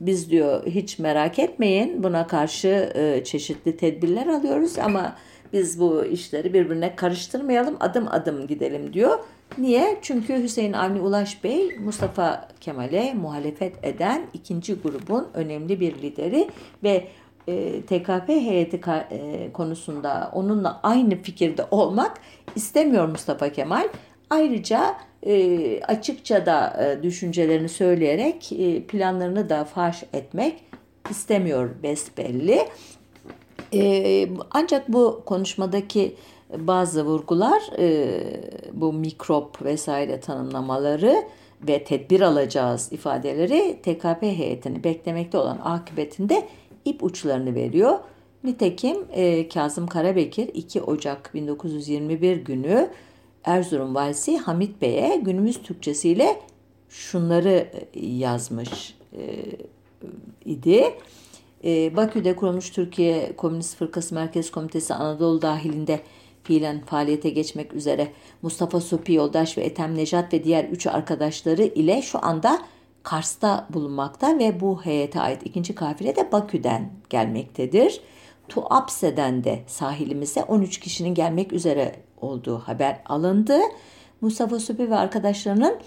[0.02, 5.16] biz diyor hiç merak etmeyin buna karşı e, çeşitli tedbirler alıyoruz ama
[5.54, 9.20] biz bu işleri birbirine karıştırmayalım adım adım gidelim diyor.
[9.58, 9.98] Niye?
[10.02, 16.50] Çünkü Hüseyin Avni Ulaş Bey Mustafa Kemal'e muhalefet eden ikinci grubun önemli bir lideri
[16.84, 17.08] ve
[17.48, 22.18] e, TKP heyeti e, konusunda onunla aynı fikirde olmak
[22.56, 23.88] istemiyor Mustafa Kemal.
[24.30, 30.64] Ayrıca e, açıkça da e, düşüncelerini söyleyerek e, planlarını da faş etmek
[31.10, 32.68] istemiyor besbelli.
[33.74, 36.16] E, ancak bu konuşmadaki
[36.58, 38.20] bazı vurgular e,
[38.74, 41.24] bu mikrop vesaire tanımlamaları
[41.68, 46.48] ve tedbir alacağız ifadeleri TKP heyetini beklemekte olan akıbetinde
[46.86, 48.00] ip uçlarını veriyor.
[48.44, 52.90] Nitekim e, Kazım Karabekir 2 Ocak 1921 günü
[53.44, 56.40] Erzurum valisi Hamit Bey'e günümüz Türkçesiyle
[56.90, 59.22] şunları yazmış e,
[60.46, 60.94] idi.
[61.64, 66.00] E, Bakü'de kurulmuş Türkiye Komünist Fırkası Merkez Komitesi Anadolu dahilinde
[66.44, 68.08] fiilen faaliyete geçmek üzere
[68.42, 72.60] Mustafa Sopi Yoldaş ve Ethem Nejat ve diğer üç arkadaşları ile şu anda
[73.04, 78.02] Kars'ta bulunmakta ve bu heyete ait ikinci kafile de Bakü'den gelmektedir.
[78.50, 83.58] Tuapse'den de sahilimize 13 kişinin gelmek üzere olduğu haber alındı.
[84.22, 85.78] Mustafa Süpi ve arkadaşlarının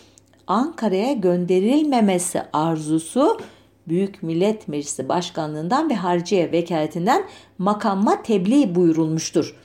[0.46, 3.38] Ankara'ya gönderilmemesi arzusu
[3.88, 7.24] Büyük Millet Meclisi Başkanlığından ve Harciye Vekaletinden
[7.58, 9.56] makamma tebliğ buyurulmuştur.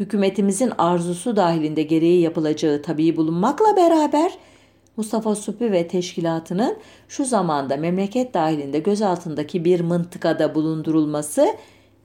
[0.00, 4.32] Hükümetimizin arzusu dahilinde gereği yapılacağı tabii bulunmakla beraber
[4.96, 6.76] Mustafa Supi ve teşkilatının
[7.08, 11.46] şu zamanda memleket dahilinde gözaltındaki bir mıntıkada bulundurulması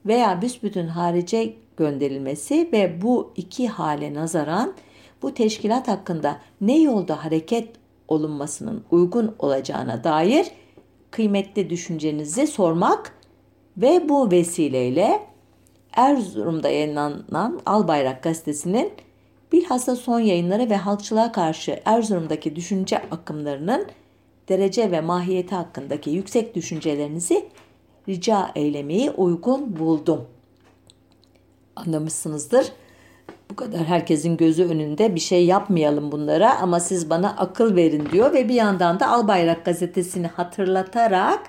[0.06, 4.74] veya büsbütün harice gönderilmesi ve bu iki hale nazaran
[5.22, 7.68] bu teşkilat hakkında ne yolda hareket
[8.08, 10.46] olunmasının uygun olacağına dair
[11.12, 13.14] kıymetli düşüncenizi sormak
[13.76, 15.20] ve bu vesileyle
[15.92, 18.92] Erzurum'da yayınlanan Albayrak gazetesinin
[19.52, 23.86] bilhassa son yayınları ve halkçılığa karşı Erzurum'daki düşünce akımlarının
[24.48, 27.48] derece ve mahiyeti hakkındaki yüksek düşüncelerinizi
[28.08, 30.24] rica eylemeyi uygun buldum.
[31.76, 32.72] Anlamışsınızdır.
[33.50, 38.32] Bu kadar herkesin gözü önünde bir şey yapmayalım bunlara ama siz bana akıl verin diyor
[38.32, 41.40] ve bir yandan da Albayrak gazetesini hatırlatarak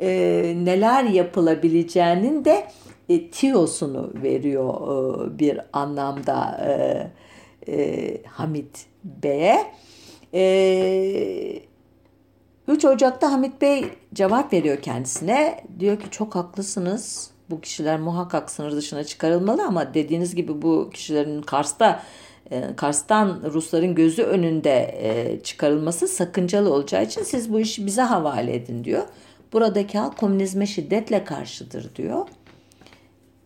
[0.00, 0.08] e,
[0.56, 2.66] neler yapılabileceğinin de
[3.08, 9.66] e, tiyosunu veriyor e, bir anlamda e, e, Hamit Bey'e.
[10.34, 11.62] E,
[12.68, 15.64] 3 Ocak'ta Hamit Bey cevap veriyor kendisine.
[15.80, 17.33] Diyor ki çok haklısınız.
[17.50, 22.02] Bu kişiler muhakkak sınır dışına çıkarılmalı ama dediğiniz gibi bu kişilerin Kars'ta
[22.50, 28.54] e, Kars'tan Rusların gözü önünde e, çıkarılması sakıncalı olacağı için siz bu işi bize havale
[28.54, 29.02] edin diyor.
[29.52, 32.26] Buradaki halk komünizme şiddetle karşıdır diyor.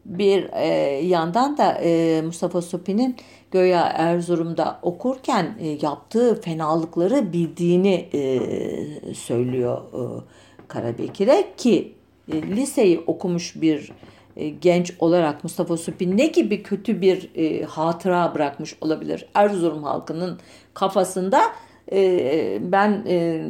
[0.04, 0.66] Bir e,
[1.06, 3.16] yandan da e, Mustafa Sopi'nin
[3.50, 10.02] Göya Erzurum'da okurken e, yaptığı fenalıkları bildiğini e, söylüyor e,
[10.68, 11.97] Karabekir'e ki
[12.32, 13.92] liseyi okumuş bir
[14.36, 20.38] e, genç olarak Mustafa Supi ne gibi kötü bir e, hatıra bırakmış olabilir Erzurum halkının
[20.74, 21.40] kafasında
[21.92, 23.42] e, ben e,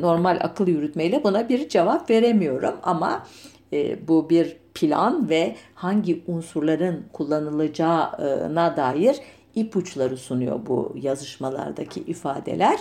[0.00, 3.26] normal akıl yürütmeyle buna bir cevap veremiyorum ama
[3.72, 9.16] e, bu bir plan ve hangi unsurların kullanılacağına dair
[9.54, 12.78] ipuçları sunuyor bu yazışmalardaki ifadeler.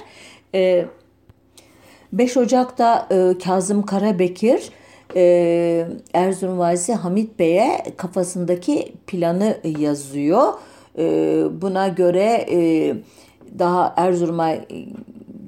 [0.55, 0.85] E,
[2.13, 4.69] 5 Ocak'ta e, Kazım Karabekir
[5.15, 10.53] e, Erzurum Valisi Hamit Bey'e kafasındaki planı yazıyor.
[10.97, 11.03] E,
[11.61, 12.95] buna göre e,
[13.59, 14.55] daha Erzurum'a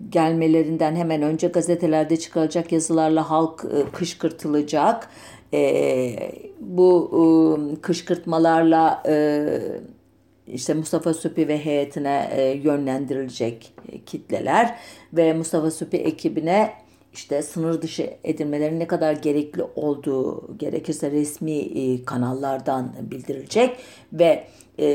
[0.10, 5.10] gelmelerinden hemen önce gazetelerde çıkaracak yazılarla halk e, kışkırtılacak.
[5.54, 6.15] E,
[6.60, 9.47] bu e, kışkırtmalarla e,
[10.47, 13.73] işte Mustafa Süpi ve heyetine e, yönlendirilecek
[14.06, 14.75] kitleler
[15.13, 16.73] ve Mustafa Süpi ekibine
[17.15, 23.78] işte sınır dışı edilmelerin ne kadar gerekli olduğu gerekirse resmi e, kanallardan bildirilecek
[24.13, 24.43] ve
[24.78, 24.88] e,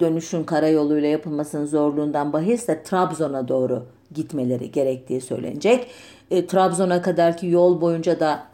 [0.00, 5.86] dönüşün karayoluyla yapılmasının zorluğundan bahisle Trabzon'a doğru gitmeleri gerektiği söylenecek.
[6.30, 8.52] E, Trabzon'a kadarki yol boyunca da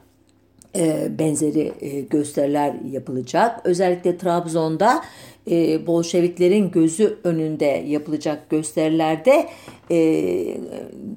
[1.18, 1.72] benzeri
[2.10, 3.60] gösteriler yapılacak.
[3.64, 5.02] Özellikle Trabzon'da
[5.50, 9.48] e, Bolşeviklerin gözü önünde yapılacak gösterilerde
[9.90, 9.98] e,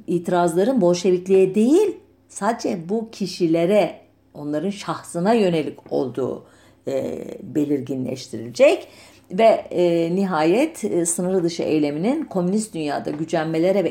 [0.07, 1.97] itirazların Bolşevikliğe değil
[2.29, 3.95] sadece bu kişilere
[4.33, 6.45] onların şahsına yönelik olduğu
[6.87, 8.87] e, belirginleştirilecek
[9.31, 9.67] ve
[10.15, 10.77] nihayet
[11.09, 13.89] sınır dışı eyleminin komünist dünyada gücenmelere ve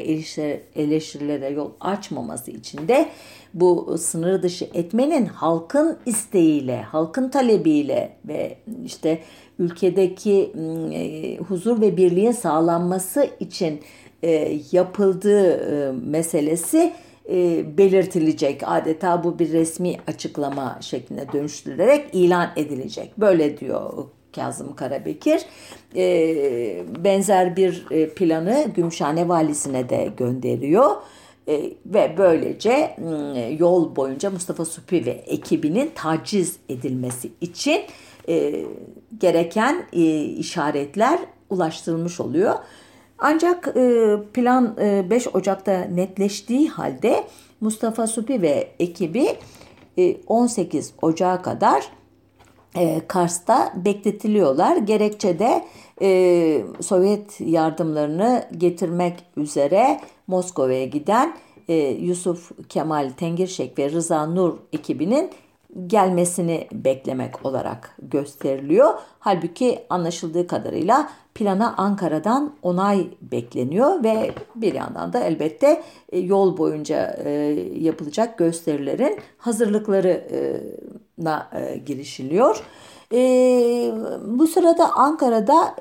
[0.76, 3.08] eleştirilere yol açmaması için de
[3.54, 9.18] bu sınır dışı etmenin halkın isteğiyle, halkın talebiyle ve işte
[9.58, 10.52] ülkedeki
[10.92, 13.80] e, huzur ve birliğin sağlanması için
[14.22, 16.92] e, yapıldığı e, meselesi
[17.78, 18.62] belirtilecek.
[18.66, 23.18] Adeta bu bir resmi açıklama şekline dönüştürülerek ilan edilecek.
[23.18, 25.40] Böyle diyor Kazım Karabekir.
[27.04, 27.86] Benzer bir
[28.16, 30.90] planı Gümüşhane valisine de gönderiyor.
[31.48, 32.96] E, ve böylece
[33.36, 37.80] e, yol boyunca Mustafa Supi ve ekibinin taciz edilmesi için
[38.28, 38.64] e,
[39.18, 39.86] gereken
[40.36, 41.18] işaretler
[41.50, 42.54] ulaştırılmış oluyor.
[43.18, 43.74] Ancak
[44.34, 47.24] plan e, 5 Ocak'ta netleştiği halde
[47.60, 49.28] Mustafa Supi ve ekibi
[49.98, 51.92] e, 18 Ocak'a kadar
[53.08, 54.76] Kars'ta bekletiliyorlar.
[54.76, 55.64] Gerekçe de
[56.82, 61.36] Sovyet yardımlarını getirmek üzere Moskova'ya giden
[61.68, 65.30] e, Yusuf Kemal Tengirşek ve Rıza Nur ekibinin
[65.86, 68.94] gelmesini beklemek olarak gösteriliyor.
[69.18, 77.16] Halbuki anlaşıldığı kadarıyla plana Ankara'dan onay bekleniyor ve bir yandan da elbette e, yol boyunca
[77.24, 77.30] e,
[77.78, 82.64] yapılacak gösterilerin hazırlıklarına e, girişiliyor.
[84.38, 85.76] Bu sırada Ankara'da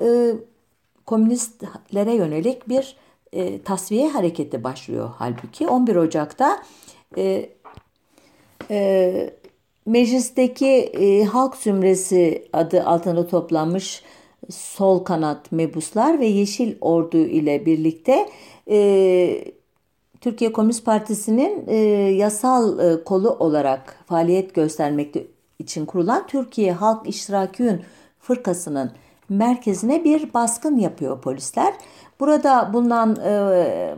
[1.06, 2.96] komünistlere yönelik bir
[3.64, 5.10] tasfiye hareketi başlıyor.
[5.18, 6.62] Halbuki 11 Ocak'ta
[9.86, 14.02] Meclisteki e, halk zümresi adı altında toplanmış
[14.50, 18.28] sol kanat mebuslar ve Yeşil Ordu ile birlikte
[18.70, 19.44] e,
[20.20, 21.76] Türkiye Komünist Partisi'nin e,
[22.16, 25.26] yasal e, kolu olarak faaliyet göstermekte
[25.58, 27.80] için kurulan Türkiye Halk İştirakiyün
[28.18, 28.92] Fırkası'nın
[29.30, 31.74] merkezine bir baskın yapıyor polisler.
[32.20, 33.96] Burada bulunan e,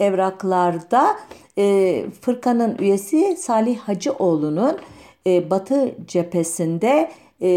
[0.00, 1.16] evraklarda
[1.58, 4.78] e, fırkanın üyesi Salih Hacıoğlu'nun
[5.26, 7.10] e, Batı cephesinde
[7.42, 7.48] e,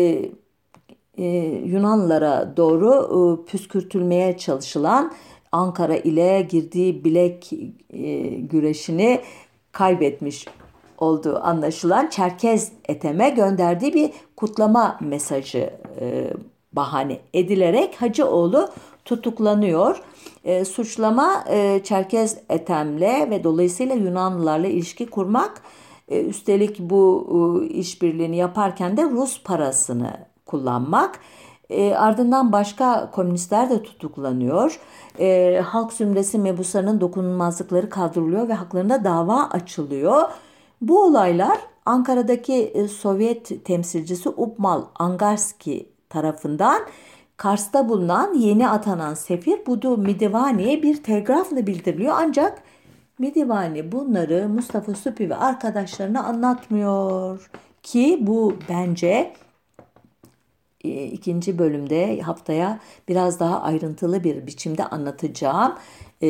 [1.17, 1.25] e,
[1.65, 5.13] Yunanlara doğru e, püskürtülmeye çalışılan
[5.51, 7.53] Ankara ile girdiği bilek
[7.93, 9.21] e, güreşini
[9.71, 10.47] kaybetmiş
[10.97, 16.33] olduğu anlaşılan Çerkez Etem'e gönderdiği bir kutlama mesajı e,
[16.73, 18.69] bahane edilerek Hacıoğlu
[19.05, 20.01] tutuklanıyor.
[20.43, 25.61] E, suçlama e, Çerkez Etem'le ve dolayısıyla Yunanlılarla ilişki kurmak
[26.07, 27.27] e, üstelik bu
[27.63, 30.11] e, işbirliğini yaparken de Rus parasını
[30.45, 31.19] kullanmak.
[31.69, 34.79] E, ardından başka komünistler de tutuklanıyor.
[35.19, 40.21] E, halk zümresi mebuslarının dokunulmazlıkları kaldırılıyor ve haklarında dava açılıyor.
[40.81, 46.81] Bu olaylar Ankara'daki e, Sovyet temsilcisi Upmal Angarski tarafından
[47.37, 52.63] Kars'ta bulunan yeni atanan sefir Budu Midivani'ye bir telgrafla bildiriliyor ancak
[53.19, 57.49] Midivani bunları Mustafa Süpi ve arkadaşlarına anlatmıyor.
[57.83, 59.33] Ki bu bence
[60.83, 65.75] e, ikinci bölümde haftaya biraz daha ayrıntılı bir biçimde anlatacağım.
[66.23, 66.29] E,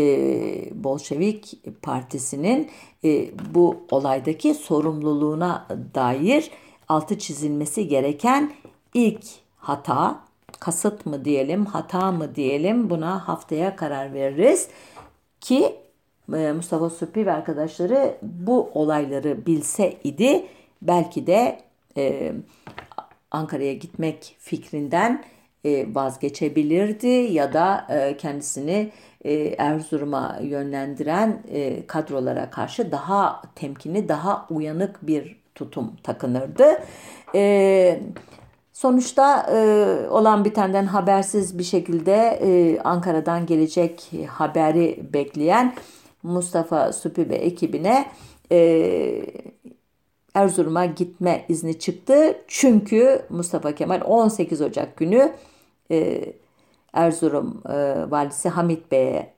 [0.83, 2.69] Bolşevik Partisi'nin
[3.03, 6.51] e, bu olaydaki sorumluluğuna dair
[6.87, 8.51] altı çizilmesi gereken
[8.93, 9.25] ilk
[9.61, 10.19] hata,
[10.59, 14.67] kasıt mı diyelim, hata mı diyelim buna haftaya karar veririz.
[15.41, 15.75] Ki
[16.27, 20.45] Mustafa Süpi ve arkadaşları bu olayları bilse idi
[20.81, 21.61] belki de
[21.97, 22.33] e,
[23.31, 25.23] Ankara'ya gitmek fikrinden
[25.65, 28.91] e, vazgeçebilirdi ya da e, kendisini
[29.23, 36.65] e, Erzurum'a yönlendiren e, kadrolara karşı daha temkinli, daha uyanık bir tutum takınırdı.
[37.35, 37.99] E,
[38.81, 45.75] sonuçta e, olan bitenden habersiz bir şekilde e, Ankara'dan gelecek haberi bekleyen
[46.23, 48.11] Mustafa Süpi ve ekibine
[48.51, 49.25] e,
[50.33, 52.41] Erzurum'a gitme izni çıktı.
[52.47, 55.33] Çünkü Mustafa Kemal 18 Ocak günü
[55.91, 56.23] e,
[56.93, 59.33] Erzurum e, valisi Hamit Bey'e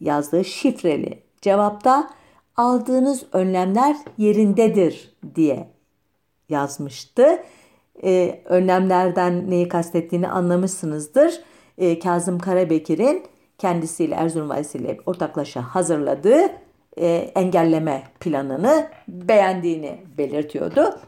[0.00, 2.10] yazdığı şifreli cevapta
[2.56, 5.68] aldığınız önlemler yerindedir diye
[6.48, 7.42] yazmıştı.
[8.04, 11.40] E, önlemlerden neyi kastettiğini anlamışsınızdır.
[11.78, 13.22] E, Kazım Karabekir'in
[13.58, 16.42] kendisiyle Erzurum valisiyle ortaklaşa hazırladığı
[16.98, 20.98] e, engelleme planını beğendiğini belirtiyordu.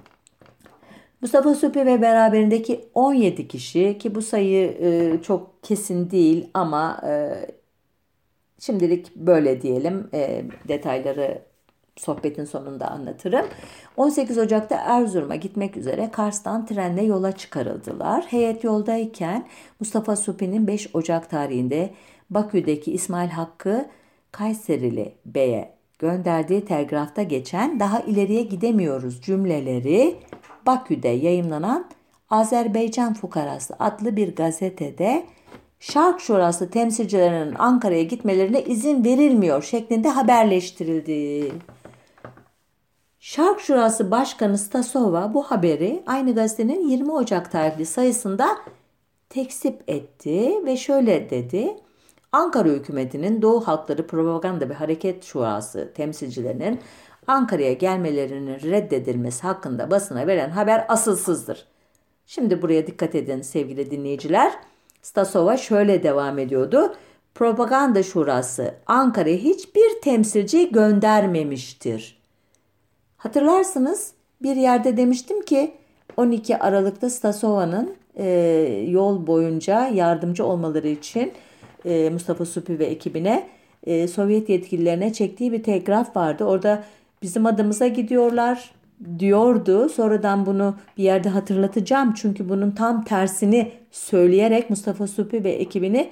[1.20, 7.32] Mustafa Süpi ve beraberindeki 17 kişi ki bu sayı e, çok kesin değil ama e,
[8.58, 11.42] şimdilik böyle diyelim e, detayları
[11.98, 13.46] sohbetin sonunda anlatırım.
[13.96, 18.24] 18 Ocak'ta Erzurum'a gitmek üzere Kars'tan trenle yola çıkarıldılar.
[18.28, 19.46] Heyet yoldayken
[19.80, 21.90] Mustafa Supi'nin 5 Ocak tarihinde
[22.30, 23.86] Bakü'deki İsmail Hakkı
[24.32, 30.16] Kayserili Bey'e gönderdiği telgrafta geçen daha ileriye gidemiyoruz cümleleri
[30.66, 31.86] Bakü'de yayımlanan
[32.30, 35.24] Azerbaycan Fukarası adlı bir gazetede
[35.80, 41.52] Şark Şurası temsilcilerinin Ankara'ya gitmelerine izin verilmiyor şeklinde haberleştirildi.
[43.28, 48.58] Şark Şurası Başkanı Stasova bu haberi aynı gazetenin 20 Ocak tarihli sayısında
[49.28, 51.76] tekzip etti ve şöyle dedi.
[52.32, 56.80] Ankara hükümetinin Doğu Halkları Propaganda ve Hareket Şurası temsilcilerinin
[57.26, 61.66] Ankara'ya gelmelerinin reddedilmesi hakkında basına veren haber asılsızdır.
[62.26, 64.52] Şimdi buraya dikkat edin sevgili dinleyiciler.
[65.02, 66.94] Stasova şöyle devam ediyordu.
[67.34, 72.18] Propaganda Şurası Ankara'ya hiçbir temsilci göndermemiştir.
[73.18, 74.12] Hatırlarsınız
[74.42, 75.74] bir yerde demiştim ki
[76.16, 78.26] 12 Aralık'ta Stasova'nın e,
[78.88, 81.32] yol boyunca yardımcı olmaları için
[81.84, 83.48] e, Mustafa Supi ve ekibine
[83.86, 86.44] e, Sovyet yetkililerine çektiği bir telgraf vardı.
[86.44, 86.84] Orada
[87.22, 88.70] bizim adımıza gidiyorlar
[89.18, 89.88] diyordu.
[89.88, 92.14] Sonradan bunu bir yerde hatırlatacağım.
[92.14, 96.10] Çünkü bunun tam tersini söyleyerek Mustafa Supi ve ekibini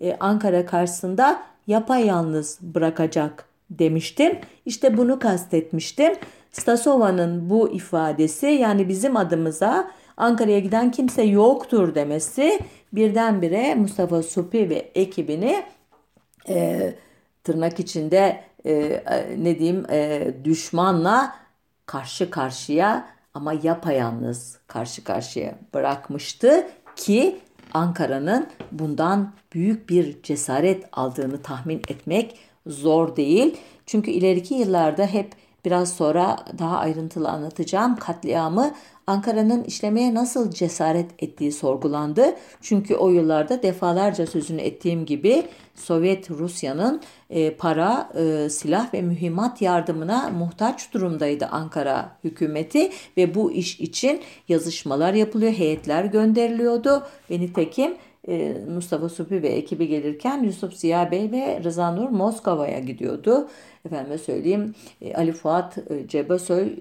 [0.00, 4.38] e, Ankara karşısında yapayalnız bırakacak demiştim.
[4.66, 6.12] İşte bunu kastetmiştim.
[6.52, 12.60] Stasova'nın bu ifadesi yani bizim adımıza Ankara'ya giden kimse yoktur demesi
[12.92, 15.62] birdenbire Mustafa Supi ve ekibini
[16.48, 16.94] e,
[17.44, 19.02] tırnak içinde e,
[19.38, 21.34] ne diyeyim e, düşmanla
[21.86, 27.40] karşı karşıya ama yapayalnız karşı karşıya bırakmıştı ki
[27.72, 33.56] Ankara'nın bundan büyük bir cesaret aldığını tahmin etmek zor değil.
[33.86, 35.32] Çünkü ileriki yıllarda hep
[35.68, 38.74] biraz sonra daha ayrıntılı anlatacağım katliamı
[39.06, 42.34] Ankara'nın işlemeye nasıl cesaret ettiği sorgulandı.
[42.60, 47.00] Çünkü o yıllarda defalarca sözünü ettiğim gibi Sovyet Rusya'nın
[47.30, 54.20] e, para, e, silah ve mühimmat yardımına muhtaç durumdaydı Ankara hükümeti ve bu iş için
[54.48, 57.96] yazışmalar yapılıyor, heyetler gönderiliyordu ve nitekim
[58.68, 63.48] Mustafa Supi ve ekibi gelirken Yusuf Ziya Bey ve Rıza Nur Moskova'ya gidiyordu.
[63.84, 66.76] Efendime söyleyeyim e, Ali Fuat e, Cebesoy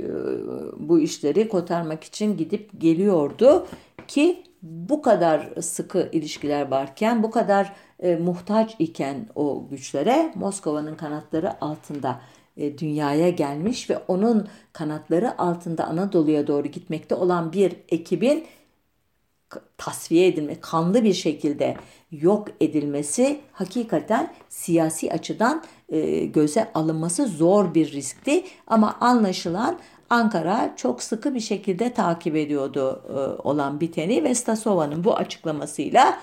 [0.78, 3.68] bu işleri kotarmak için gidip geliyordu
[4.08, 7.74] ki bu kadar sıkı ilişkiler varken bu kadar
[8.20, 12.22] muhtaç iken o güçlere Moskova'nın kanatları altında
[12.58, 18.46] dünyaya gelmiş ve onun kanatları altında Anadolu'ya doğru gitmekte olan bir ekibin
[19.78, 21.76] tasfiye edilme, kanlı bir şekilde
[22.12, 28.44] yok edilmesi hakikaten siyasi açıdan e, göze alınması zor bir riskti.
[28.68, 29.80] Ama anlaşılan
[30.10, 36.20] Ankara çok sıkı bir şekilde takip ediyordu e, olan biteni ve Stasova'nın bu açıklamasıyla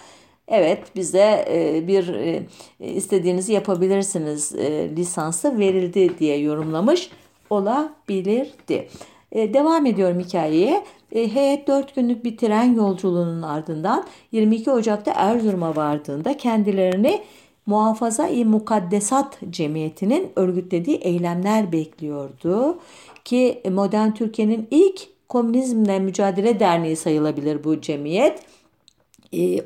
[0.48, 2.42] evet bize e, bir e,
[2.80, 7.10] istediğinizi yapabilirsiniz e, lisansı verildi diye yorumlamış
[7.50, 8.88] olabilirdi.
[9.34, 10.84] E, devam ediyorum hikayeye.
[11.12, 17.22] E, heyet 4 günlük bir tren yolculuğunun ardından 22 Ocak'ta Erzurum'a vardığında kendilerini
[17.66, 22.78] Muhafaza-i Mukaddesat Cemiyeti'nin örgütlediği eylemler bekliyordu.
[23.24, 28.42] Ki modern Türkiye'nin ilk komünizmle mücadele derneği sayılabilir bu cemiyet.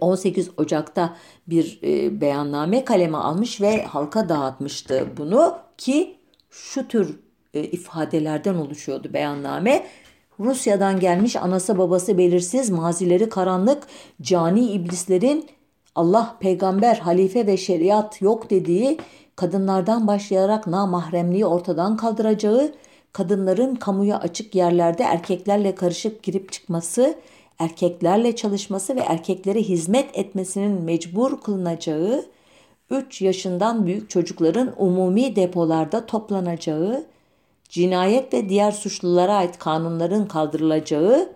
[0.00, 1.16] 18 e, Ocak'ta
[1.46, 6.16] bir e, beyanname kaleme almış ve halka dağıtmıştı bunu ki
[6.50, 9.86] şu tür e, ifadelerden oluşuyordu beyanname.
[10.40, 13.86] Rusya'dan gelmiş anası babası belirsiz mazileri karanlık
[14.22, 15.46] cani iblislerin
[15.94, 18.98] Allah peygamber, halife ve şeriat yok dediği
[19.36, 22.72] kadınlardan başlayarak namahremliği ortadan kaldıracağı,
[23.12, 27.14] kadınların kamuya açık yerlerde erkeklerle karışıp girip çıkması,
[27.58, 32.24] erkeklerle çalışması ve erkeklere hizmet etmesinin mecbur kılınacağı,
[32.90, 37.04] 3 yaşından büyük çocukların umumi depolarda toplanacağı,
[37.68, 41.34] cinayet ve diğer suçlulara ait kanunların kaldırılacağı,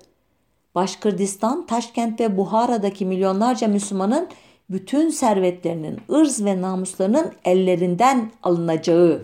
[0.74, 4.28] Başkırdistan, Taşkent ve Buhara'daki milyonlarca Müslümanın
[4.70, 9.22] bütün servetlerinin, ırz ve namuslarının ellerinden alınacağı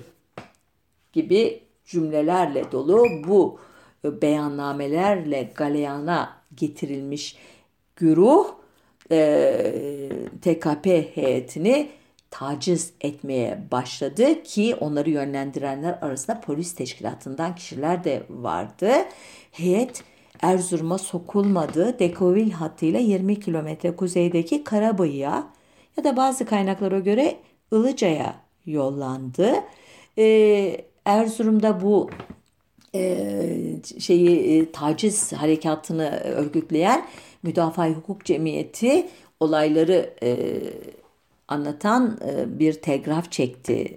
[1.13, 3.59] gibi cümlelerle dolu bu
[4.05, 7.37] beyannamelerle galeyana getirilmiş
[7.97, 8.47] güruh
[9.11, 10.11] e,
[10.43, 10.87] TKP
[11.17, 11.89] heyetini
[12.31, 18.93] taciz etmeye başladı ki onları yönlendirenler arasında polis teşkilatından kişiler de vardı.
[19.53, 20.05] Heyet
[20.43, 21.99] Erzurum'a sokulmadı.
[21.99, 25.47] Dekovil hattıyla 20 kilometre kuzeydeki Karabayı'ya
[25.97, 27.37] ya da bazı kaynaklara göre
[27.73, 28.35] Ilıca'ya
[28.67, 29.55] yollandı.
[30.19, 32.11] Ee, Erzurum'da bu
[32.95, 37.07] e, şeyi e, taciz harekatını örgütleyen
[37.43, 39.09] Müdafaa Hukuk Cemiyeti
[39.41, 40.47] olayları e,
[41.49, 43.97] anlatan e, bir telgraf çekti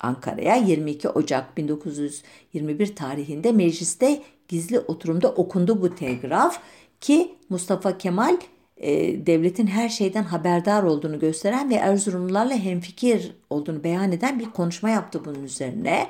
[0.00, 6.60] Ankara'ya 22 Ocak 1921 tarihinde mecliste gizli oturumda okundu bu telgraf
[7.00, 8.36] ki Mustafa Kemal
[8.76, 14.90] e, devletin her şeyden haberdar olduğunu gösteren ve Erzurumlularla hemfikir olduğunu beyan eden bir konuşma
[14.90, 16.08] yaptı bunun üzerine.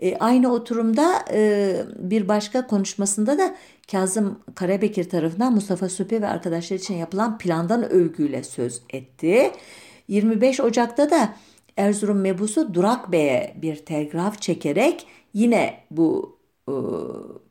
[0.00, 1.24] E, aynı oturumda
[1.98, 3.56] bir başka konuşmasında da
[3.90, 9.52] Kazım Karabekir tarafından Mustafa Süpi ve arkadaşlar için yapılan plandan övgüyle söz etti.
[10.10, 11.34] 25 Ocak'ta da
[11.76, 16.38] Erzurum mebusu Durak Bey'e bir telgraf çekerek yine bu
[16.68, 16.74] e,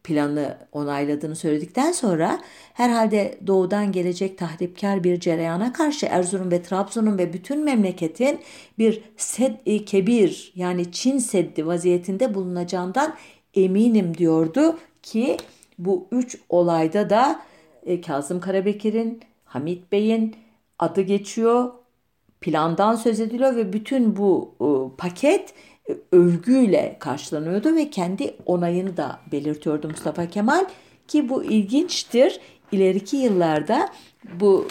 [0.03, 2.39] planı onayladığını söyledikten sonra
[2.73, 8.39] herhalde doğudan gelecek tahripkar bir cereyana karşı Erzurum ve Trabzon'un ve bütün memleketin
[8.77, 13.15] bir sed kebir yani Çin seddi vaziyetinde bulunacağından
[13.53, 15.37] eminim diyordu ki
[15.77, 17.41] bu üç olayda da
[17.85, 20.35] e, Kazım Karabekir'in, Hamit Bey'in
[20.79, 21.71] adı geçiyor,
[22.41, 25.53] plandan söz ediliyor ve bütün bu e, paket
[26.11, 30.65] övgüyle karşılanıyordu ve kendi onayını da belirtiyordu Mustafa Kemal
[31.07, 32.39] ki bu ilginçtir.
[32.71, 33.89] İleriki yıllarda
[34.39, 34.67] bu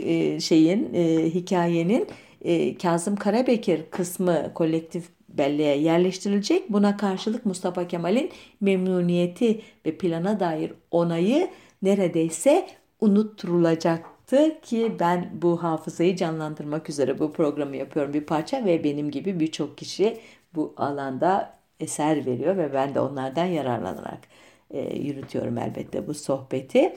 [0.00, 2.06] e, şeyin e, hikayenin
[2.42, 6.72] e, Kazım Karabekir kısmı kolektif belleğe yerleştirilecek.
[6.72, 11.48] Buna karşılık Mustafa Kemal'in memnuniyeti ve plana dair onayı
[11.82, 12.66] neredeyse
[14.32, 19.40] unutturulacaktı ki ben bu hafızayı canlandırmak üzere bu programı yapıyorum bir parça ve benim gibi
[19.40, 20.18] birçok kişi
[20.54, 24.20] bu alanda eser veriyor ve ben de onlardan yararlanarak
[24.70, 26.96] e, yürütüyorum elbette bu sohbeti.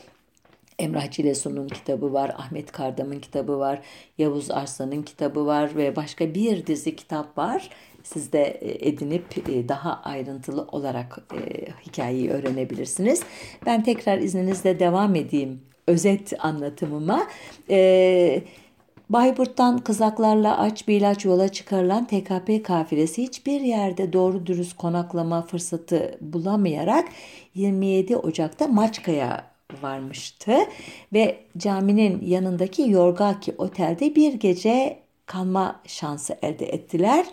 [0.80, 3.82] Emrah Çilesu'nun kitabı var, Ahmet Kardam'ın kitabı var,
[4.18, 7.70] Yavuz Arslan'ın kitabı var ve başka bir dizi kitap var.
[8.04, 13.24] Siz de e, edinip e, daha ayrıntılı olarak e, hikayeyi öğrenebilirsiniz.
[13.66, 17.28] Ben tekrar izninizle devam edeyim özet anlatımıma.
[17.70, 18.44] Eee
[19.10, 26.18] Bayburt'tan kızaklarla aç bir ilaç yola çıkarılan TKP kafilesi hiçbir yerde doğru dürüst konaklama fırsatı
[26.22, 27.06] bulamayarak
[27.56, 29.46] 27 Ocak'ta Maçka'ya
[29.82, 30.54] varmıştı
[31.14, 37.26] ve caminin yanındaki Yorgaki Otel'de bir gece kalma şansı elde ettiler.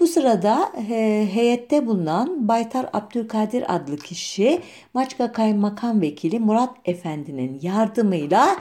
[0.00, 4.60] Bu sırada he, heyette bulunan Baytar Abdülkadir adlı kişi
[4.94, 8.56] Maçka Kaymakam Vekili Murat Efendi'nin yardımıyla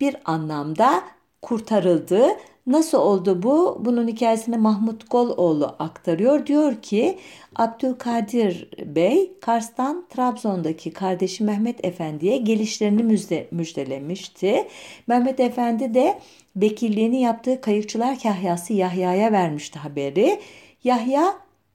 [0.00, 1.02] bir anlamda
[1.42, 2.26] kurtarıldı.
[2.66, 3.80] Nasıl oldu bu?
[3.84, 6.46] Bunun hikayesini Mahmut Goloğlu aktarıyor.
[6.46, 7.18] Diyor ki
[7.56, 14.68] Abdülkadir Bey Kars'tan Trabzon'daki kardeşi Mehmet Efendi'ye gelişlerini müjde, müjdelemişti.
[15.06, 16.18] Mehmet Efendi de
[16.56, 20.40] vekilliğini yaptığı kayıkçılar kahyası Yahya'ya vermişti haberi.
[20.84, 21.34] Yahya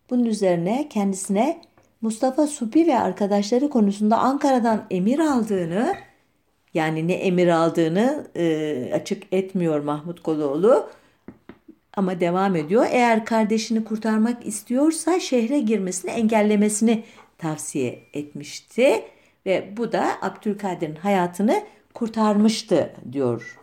[0.09, 1.61] bunun üzerine kendisine
[2.01, 5.95] Mustafa Supi ve arkadaşları konusunda Ankara'dan emir aldığını
[6.73, 10.89] Yani ne emir aldığını e, açık etmiyor Mahmut Koloğlu.
[11.93, 12.85] Ama devam ediyor.
[12.91, 17.03] Eğer kardeşini kurtarmak istiyorsa şehre girmesini engellemesini
[17.37, 19.03] tavsiye etmişti.
[19.45, 23.59] Ve bu da Abdülkadir'in hayatını kurtarmıştı diyor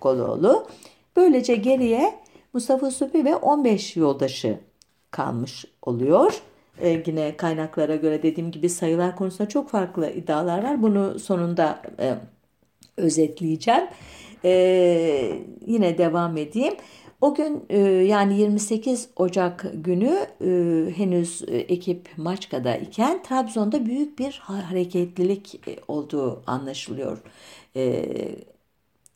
[0.00, 0.68] Koloğlu.
[1.16, 2.14] Böylece geriye
[2.52, 4.58] Mustafa Supi ve 15 yoldaşı
[5.14, 6.42] kalmış oluyor.
[6.80, 10.82] Ee, yine kaynaklara göre dediğim gibi sayılar konusunda çok farklı iddialar var.
[10.82, 12.14] Bunu sonunda e,
[12.96, 13.84] özetleyeceğim.
[14.44, 16.74] Ee, yine devam edeyim.
[17.20, 20.50] O gün e, yani 28 Ocak günü e,
[20.96, 27.18] henüz e, ekip Maçka'da iken Trabzon'da büyük bir hareketlilik e, olduğu anlaşılıyor.
[27.76, 28.04] E,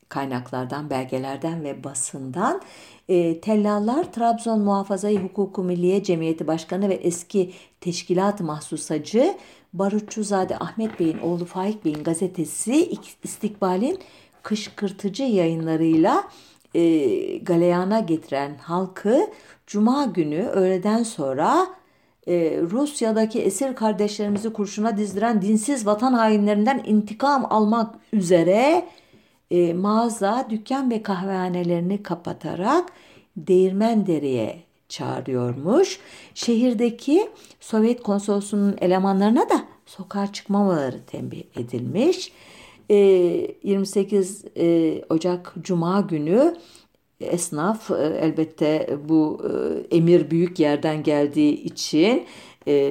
[0.08, 2.60] kaynaklardan, belgelerden ve basından
[3.08, 9.34] e, tellallar Trabzon Muhafazayı Hukuku Milliye Cemiyeti Başkanı ve eski teşkilat mahsusacı
[9.72, 12.90] Barutçuzade Ahmet Bey'in oğlu Faik Bey'in gazetesi
[13.24, 13.98] İstikbal'in
[14.42, 16.24] kışkırtıcı yayınlarıyla
[16.74, 19.30] e, galeyana getiren halkı
[19.66, 21.66] Cuma günü öğleden sonra
[22.26, 28.84] e, Rusya'daki esir kardeşlerimizi kurşuna dizdiren dinsiz vatan hainlerinden intikam almak üzere
[29.50, 32.92] e, mağaza, dükkan ve kahvehanelerini kapatarak
[33.36, 36.00] Değirmendere'ye çağırıyormuş.
[36.34, 37.30] Şehirdeki
[37.60, 42.32] Sovyet konsolosunun elemanlarına da sokağa çıkmamaları tembih edilmiş.
[42.88, 46.56] 28 e, e, Ocak Cuma günü
[47.20, 49.42] esnaf e, elbette bu
[49.90, 52.26] emir büyük yerden geldiği için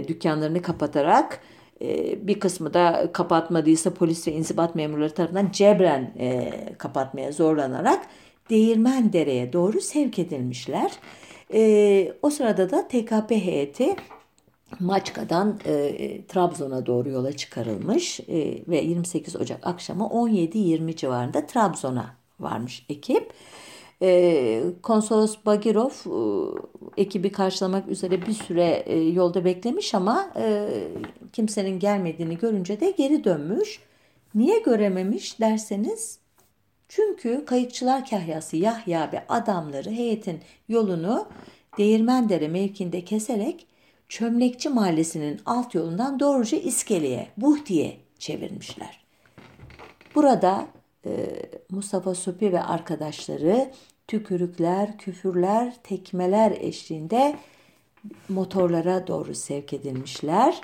[0.07, 1.41] dükkanlarını kapatarak
[2.21, 6.13] bir kısmı da kapatmadıysa polis ve inzibat memurları tarafından cebren
[6.77, 7.99] kapatmaya zorlanarak
[8.49, 10.91] Değirmen Dere'ye doğru sevk edilmişler.
[12.21, 13.95] O sırada da TKP heyeti
[14.79, 22.85] Maçka'dan e, Trabzon'a doğru yola çıkarılmış e, ve 28 Ocak akşamı 17-20 civarında Trabzon'a varmış
[22.89, 23.33] ekip.
[24.01, 30.67] E, Konsolos Bagirov e, ekibi karşılamak üzere bir süre e, yolda beklemiş ama e,
[31.33, 33.79] kimsenin gelmediğini görünce de geri dönmüş.
[34.35, 36.19] Niye görememiş derseniz
[36.87, 40.39] çünkü kayıkçılar kahyası Yahya ve adamları heyetin
[40.69, 41.27] yolunu
[41.77, 43.67] Değirmendere mevkinde keserek
[44.09, 48.99] Çömlekçi Mahallesi'nin alt yolundan doğruca İskele'ye, Buhti'ye çevirmişler.
[50.15, 50.67] Burada
[51.69, 53.71] Mustafa Supi ve arkadaşları
[54.07, 57.35] tükürükler, küfürler, tekmeler eşliğinde
[58.29, 60.61] motorlara doğru sevk edilmişler.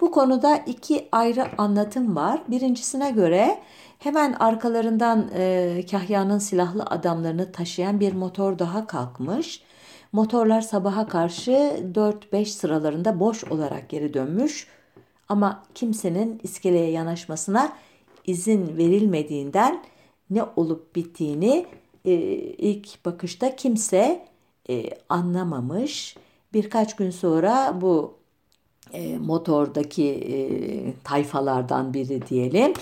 [0.00, 2.42] Bu konuda iki ayrı anlatım var.
[2.48, 3.58] Birincisine göre
[3.98, 9.62] hemen arkalarından e, Kahya'nın silahlı adamlarını taşıyan bir motor daha kalkmış
[10.14, 11.50] Motorlar sabaha karşı
[11.94, 14.66] 4-5 sıralarında boş olarak geri dönmüş
[15.28, 17.72] ama kimsenin iskeleye yanaşmasına
[18.26, 19.82] izin verilmediğinden
[20.30, 21.66] ne olup bittiğini
[22.04, 22.12] e,
[22.58, 24.26] ilk bakışta kimse
[24.70, 26.16] e, anlamamış.
[26.52, 28.14] Birkaç gün sonra bu
[28.92, 30.36] e, motordaki e,
[31.04, 32.72] tayfalardan biri diyelim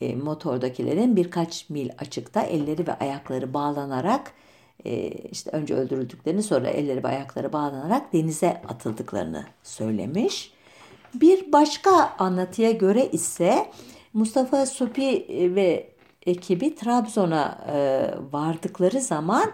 [0.00, 4.32] e, motordakilerin birkaç mil açıkta elleri ve ayakları bağlanarak
[4.84, 10.52] e, işte önce öldürüldüklerini sonra elleri ve ayakları bağlanarak denize atıldıklarını söylemiş.
[11.14, 13.70] Bir başka anlatıya göre ise
[14.14, 15.90] Mustafa Supi ve
[16.26, 19.52] ekibi Trabzon'a e, vardıkları zaman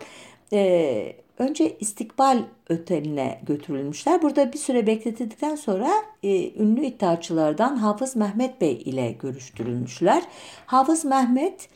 [0.53, 4.23] e, önce istikbal oteline götürülmüşler.
[4.23, 5.91] Burada bir süre bekletildikten sonra
[6.23, 10.23] e, ünlü iddiaçılardan Hafız Mehmet Bey ile görüştürülmüşler.
[10.67, 11.69] Hafız Mehmet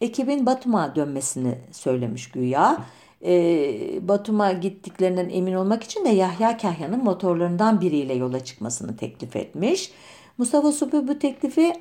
[0.00, 2.84] ekibin Batum'a dönmesini söylemiş güya.
[3.24, 9.90] E, Batum'a gittiklerinden emin olmak için de Yahya Kahya'nın motorlarından biriyle yola çıkmasını teklif etmiş.
[10.38, 11.72] Mustafa Supi bu teklifi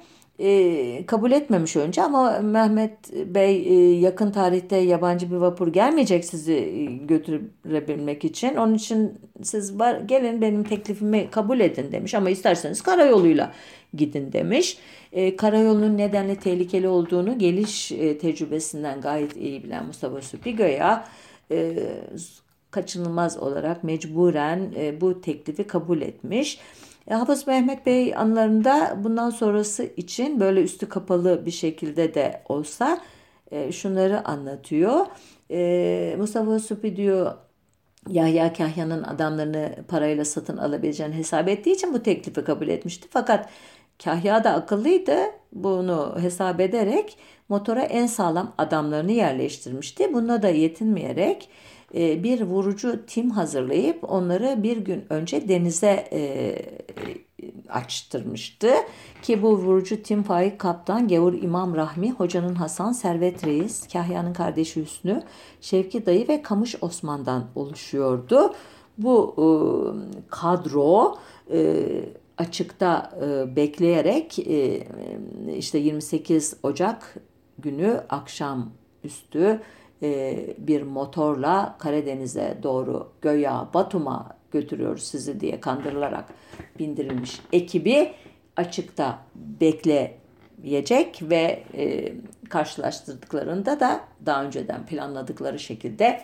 [0.43, 6.89] e, kabul etmemiş önce ama Mehmet Bey e, yakın tarihte yabancı bir vapur gelmeyecek sizi
[7.07, 8.55] götürebilmek için.
[8.55, 9.11] Onun için
[9.43, 13.53] siz var, gelin benim teklifimi kabul edin demiş ama isterseniz karayoluyla
[13.93, 14.77] gidin demiş.
[15.11, 21.07] E, karayolunun nedenle tehlikeli olduğunu geliş e, tecrübesinden gayet iyi bilen Mustafa Süpi Göya
[21.51, 21.73] e,
[22.71, 26.59] kaçınılmaz olarak mecburen e, bu teklifi kabul etmiş.
[27.07, 33.01] E, Hafız Mehmet Bey anılarında bundan sonrası için böyle üstü kapalı bir şekilde de olsa
[33.51, 35.05] e, şunları anlatıyor.
[35.51, 37.33] E, Mustafa Süpi diyor
[38.09, 43.07] Yahya Kahya'nın adamlarını parayla satın alabileceğini hesap ettiği için bu teklifi kabul etmişti.
[43.11, 43.49] Fakat
[44.03, 45.17] Kahya da akıllıydı.
[45.51, 47.17] Bunu hesap ederek
[47.49, 50.13] motora en sağlam adamlarını yerleştirmişti.
[50.13, 51.49] Bunda da yetinmeyerek
[51.93, 56.55] bir vurucu tim hazırlayıp onları bir gün önce denize e,
[57.69, 58.71] açtırmıştı.
[59.21, 64.81] Ki bu vurucu Tim Faik Kaptan, Gevur İmam Rahmi, Hocanın Hasan, Servet Reis, Kahya'nın kardeşi
[64.81, 65.23] Hüsnü,
[65.61, 68.53] Şevki Dayı ve Kamış Osman'dan oluşuyordu.
[68.97, 69.45] Bu e,
[70.29, 71.17] kadro
[71.51, 71.85] e,
[72.37, 74.87] açıkta e, bekleyerek e,
[75.57, 77.15] işte 28 Ocak
[77.59, 78.71] günü akşam
[79.03, 79.59] üstü e,
[80.57, 86.25] bir motorla Karadeniz'e doğru Göya Batum'a götürüyoruz sizi diye kandırılarak
[86.79, 88.13] bindirilmiş ekibi
[88.55, 92.13] açıkta bekleyecek ve e,
[92.49, 96.21] karşılaştırdıklarında da daha önceden planladıkları şekilde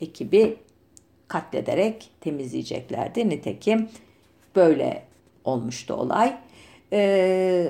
[0.00, 0.56] ekibi
[1.28, 3.28] katlederek temizleyeceklerdi.
[3.28, 3.88] Nitekim
[4.56, 5.02] böyle
[5.44, 6.38] olmuştu olay.
[6.92, 7.68] E,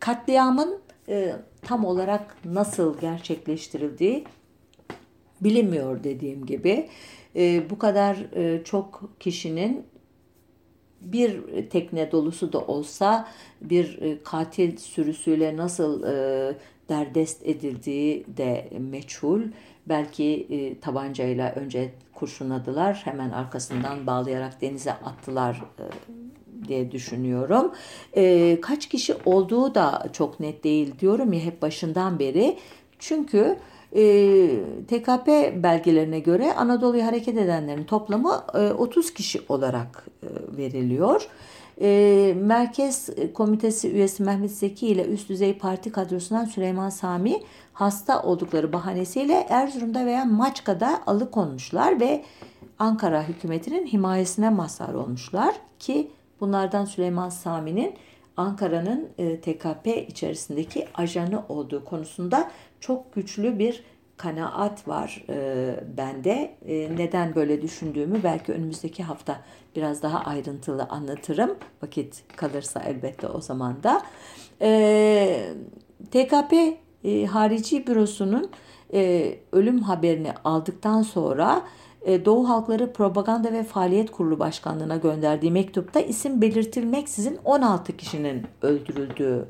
[0.00, 4.24] katliamın e, tam olarak nasıl gerçekleştirildiği
[5.40, 6.88] bilinmiyor dediğim gibi.
[7.36, 9.84] E, bu kadar e, çok kişinin
[11.00, 13.28] bir tekne dolusu da olsa
[13.60, 16.54] bir e, katil sürüsüyle nasıl e,
[16.88, 19.42] derdest edildiği de meçhul.
[19.88, 25.84] Belki e, tabancayla önce kurşunladılar, hemen arkasından bağlayarak denize attılar e,
[26.68, 27.72] diye düşünüyorum.
[28.16, 32.58] E, kaç kişi olduğu da çok net değil diyorum ya hep başından beri.
[32.98, 33.58] Çünkü
[34.88, 35.28] TKP
[35.62, 41.28] belgelerine göre Anadolu'ya hareket edenlerin toplamı e, 30 kişi olarak e, veriliyor.
[41.80, 48.72] E, Merkez Komitesi üyesi Mehmet Zeki ile üst düzey parti kadrosundan Süleyman Sami hasta oldukları
[48.72, 52.24] bahanesiyle Erzurum'da veya Maçka'da alıkonmuşlar ve
[52.78, 56.10] Ankara hükümetinin himayesine mazhar olmuşlar ki
[56.40, 57.94] bunlardan Süleyman Sami'nin
[58.36, 62.50] Ankara'nın e, TKP içerisindeki ajanı olduğu konusunda
[62.80, 63.84] çok güçlü bir
[64.16, 66.56] kanaat var e, bende.
[66.66, 69.40] E, neden böyle düşündüğümü belki önümüzdeki hafta
[69.76, 71.56] biraz daha ayrıntılı anlatırım.
[71.82, 74.02] Vakit kalırsa elbette o zaman da.
[74.62, 75.54] E,
[76.10, 76.52] TKP
[77.04, 78.50] e, Harici Bürosu'nun
[78.92, 81.62] e, ölüm haberini aldıktan sonra
[82.02, 89.48] e, Doğu Halkları Propaganda ve Faaliyet Kurulu Başkanlığı'na gönderdiği mektupta isim belirtilmeksizin 16 kişinin öldürüldüğü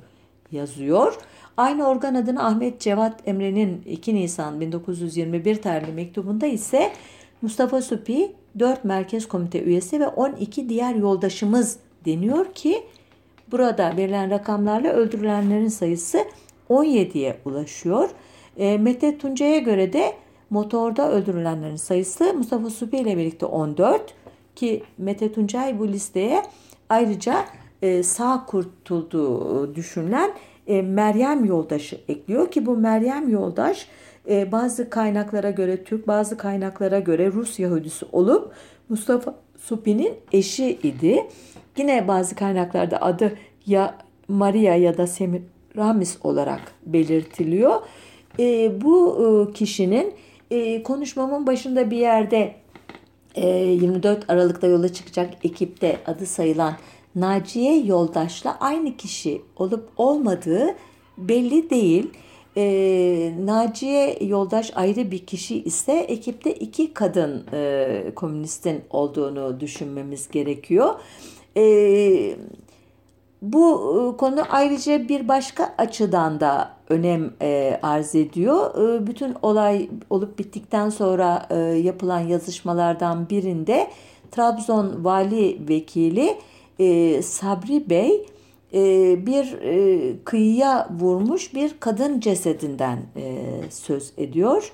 [0.52, 1.18] yazıyor.
[1.56, 6.92] Aynı organ adını Ahmet Cevat Emre'nin 2 Nisan 1921 tarihli mektubunda ise
[7.42, 12.82] Mustafa Supi 4 Merkez Komite üyesi ve 12 diğer yoldaşımız deniyor ki
[13.50, 16.24] burada verilen rakamlarla öldürülenlerin sayısı
[16.70, 18.10] 17'ye ulaşıyor.
[18.56, 20.12] E, Mete Tuncay'a göre de
[20.50, 24.14] motorda öldürülenlerin sayısı Mustafa Supi ile birlikte 14
[24.54, 26.42] ki Mete Tuncay bu listeye
[26.88, 27.44] ayrıca
[27.82, 30.30] e, sağ kurtulduğu düşünülen
[30.66, 33.86] e, Meryem Yoldaş'ı ekliyor ki bu Meryem Yoldaş
[34.28, 38.52] e, bazı kaynaklara göre Türk bazı kaynaklara göre Rus Yahudisi olup
[38.88, 41.26] Mustafa Supi'nin eşi idi.
[41.76, 43.98] Yine bazı kaynaklarda adı ya
[44.28, 47.80] Maria ya da Semiramis olarak belirtiliyor.
[48.38, 49.18] E, bu
[49.50, 50.14] e, kişinin
[50.50, 52.54] e, konuşmamın başında bir yerde
[53.34, 56.74] e, 24 Aralık'ta yola çıkacak ekipte adı sayılan
[57.16, 60.74] Naciye Yoldaş'la aynı kişi olup olmadığı
[61.18, 62.10] belli değil.
[62.56, 70.94] E, Naciye Yoldaş ayrı bir kişi ise ekipte iki kadın e, komünistin olduğunu düşünmemiz gerekiyor.
[71.56, 72.36] E,
[73.42, 78.94] bu konu ayrıca bir başka açıdan da önem e, arz ediyor.
[78.98, 83.90] E, bütün olay olup bittikten sonra e, yapılan yazışmalardan birinde
[84.30, 86.38] Trabzon Vali Vekili
[86.78, 88.26] e, Sabri Bey
[88.74, 94.72] e, bir e, kıyıya vurmuş bir kadın cesedinden e, söz ediyor.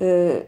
[0.00, 0.42] E,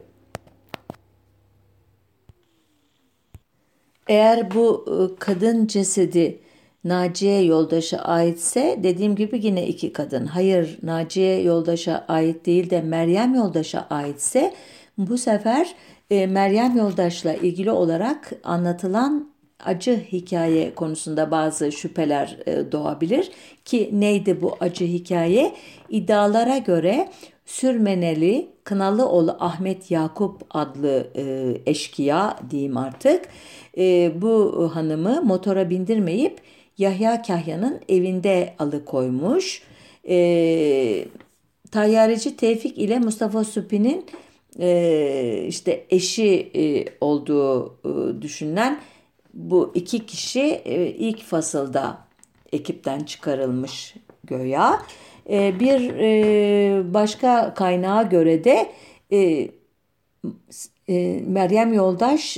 [4.09, 6.39] eğer bu e, kadın cesedi
[6.85, 10.27] Naciye yoldaşa aitse dediğim gibi yine iki kadın.
[10.27, 14.55] Hayır Naciye yoldaşa ait değil de Meryem yoldaşa aitse
[14.99, 15.75] bu sefer
[16.11, 19.31] e, Meryem yoldaşla ilgili olarak anlatılan
[19.65, 23.31] acı hikaye konusunda bazı şüpheler e, doğabilir
[23.65, 25.55] ki neydi bu acı hikaye?
[25.89, 27.09] İddialara göre
[27.47, 33.29] Sürmeneli Kınalıoğlu Ahmet Yakup adlı e, eşkıya diyeyim artık
[33.79, 36.41] e, bu hanımı motora bindirmeyip
[36.79, 39.63] Yahya Kahya'nın evinde alıkoymuş.
[40.09, 41.05] E,
[41.71, 44.07] tayyareci Tevfik ile Mustafa Süpi'nin
[44.61, 48.81] e, işte eşi e, olduğu e, düşünülen
[49.35, 51.99] bu iki kişi e, ilk fasılda
[52.53, 54.83] ekipten çıkarılmış göya.
[55.31, 58.73] E, bir e, başka kaynağa göre de
[61.27, 62.37] Meryem Yoldaş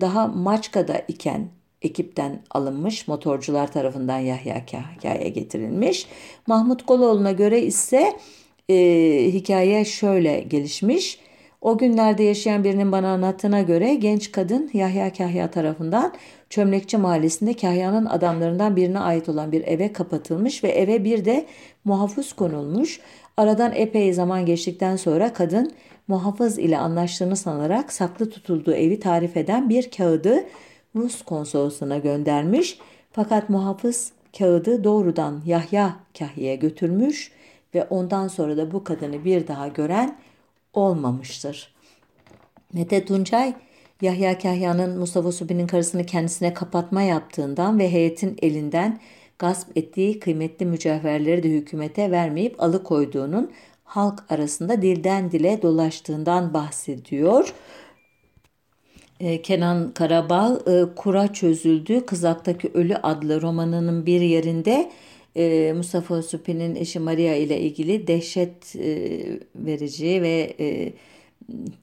[0.00, 1.48] daha Maçka'da iken
[1.82, 6.06] ekipten alınmış motorcular tarafından Yahya Kahya'ya getirilmiş.
[6.46, 8.18] Mahmut Koloğlu'na göre ise
[8.68, 8.76] e,
[9.32, 11.18] hikaye şöyle gelişmiş.
[11.60, 16.12] O günlerde yaşayan birinin bana anlattığına göre genç kadın Yahya Kahya tarafından
[16.50, 21.46] Çömlekçi Mahallesi'nde Kahya'nın adamlarından birine ait olan bir eve kapatılmış ve eve bir de
[21.84, 23.00] muhafız konulmuş.
[23.36, 25.72] Aradan epey zaman geçtikten sonra kadın
[26.08, 30.44] muhafız ile anlaştığını sanarak saklı tutulduğu evi tarif eden bir kağıdı
[30.96, 32.78] Rus konsolosuna göndermiş.
[33.12, 37.32] Fakat muhafız kağıdı doğrudan Yahya Kahya'ya götürmüş
[37.74, 40.16] ve ondan sonra da bu kadını bir daha gören
[40.72, 41.74] olmamıştır.
[42.72, 43.54] Mete Tuncay,
[44.02, 49.00] Yahya Kahya'nın Mustafa Subi'nin karısını kendisine kapatma yaptığından ve heyetin elinden
[49.38, 53.50] gasp ettiği kıymetli mücevherleri de hükümete vermeyip alıkoyduğunun
[53.84, 57.54] halk arasında dilden dile dolaştığından bahsediyor.
[59.20, 64.90] Ee, Kenan Karabağ e, Kura Çözüldü Kızak'taki Ölü adlı romanının bir yerinde
[65.40, 69.20] e, Mustafa Supi'nin eşi Maria ile ilgili dehşet e,
[69.54, 70.54] verici ve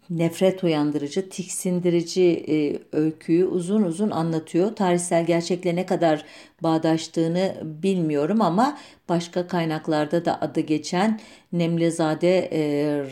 [0.10, 4.76] nefret uyandırıcı, tiksindirici e, öyküyü uzun uzun anlatıyor.
[4.76, 6.26] Tarihsel gerçekle ne kadar
[6.64, 8.78] bağdaştığını bilmiyorum ama
[9.10, 11.20] başka kaynaklarda da adı geçen
[11.54, 12.60] Nemlizade e,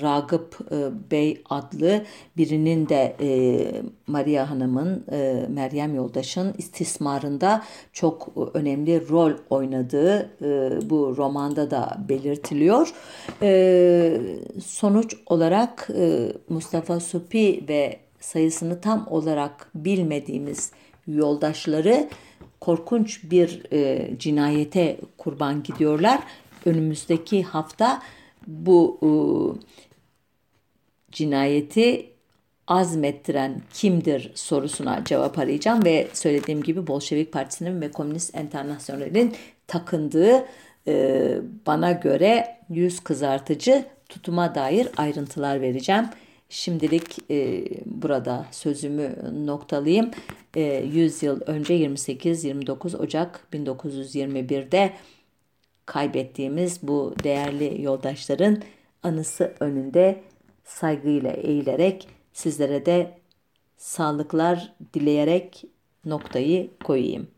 [0.02, 2.06] Ragıp e, Bey adlı
[2.38, 3.30] birinin de e,
[4.08, 12.94] Maria Hanım'ın, e, Meryem Yoldaş'ın istismarında çok önemli rol oynadığı e, bu romanda da belirtiliyor.
[13.42, 14.22] E,
[14.66, 20.72] sonuç olarak e, Mustafa Supi ve sayısını tam olarak bilmediğimiz
[21.08, 22.08] yoldaşları
[22.66, 26.20] korkunç bir e, cinayete kurban gidiyorlar.
[26.66, 28.02] Önümüzdeki hafta
[28.48, 29.10] bu e,
[31.12, 32.10] cinayeti
[32.68, 39.34] azmettiren kimdir sorusuna cevap arayacağım ve söylediğim gibi Bolşevik Partisi'nin ve Komünist Enternasyonel'in
[39.68, 40.46] takındığı
[40.88, 41.38] e,
[41.68, 46.06] bana göre yüz kızartıcı tutuma dair ayrıntılar vereceğim.
[46.50, 49.16] Şimdilik e, burada sözümü
[49.46, 50.12] noktalayayım.
[50.56, 50.62] E,
[50.94, 54.94] 100 yıl önce 28-29 Ocak 1921'de
[55.86, 58.62] kaybettiğimiz bu değerli yoldaşların
[59.04, 60.24] anısı önünde
[60.64, 63.18] saygıyla eğilerek sizlere de
[63.78, 65.66] sağlıklar dileyerek
[66.06, 67.35] noktayı koyayım.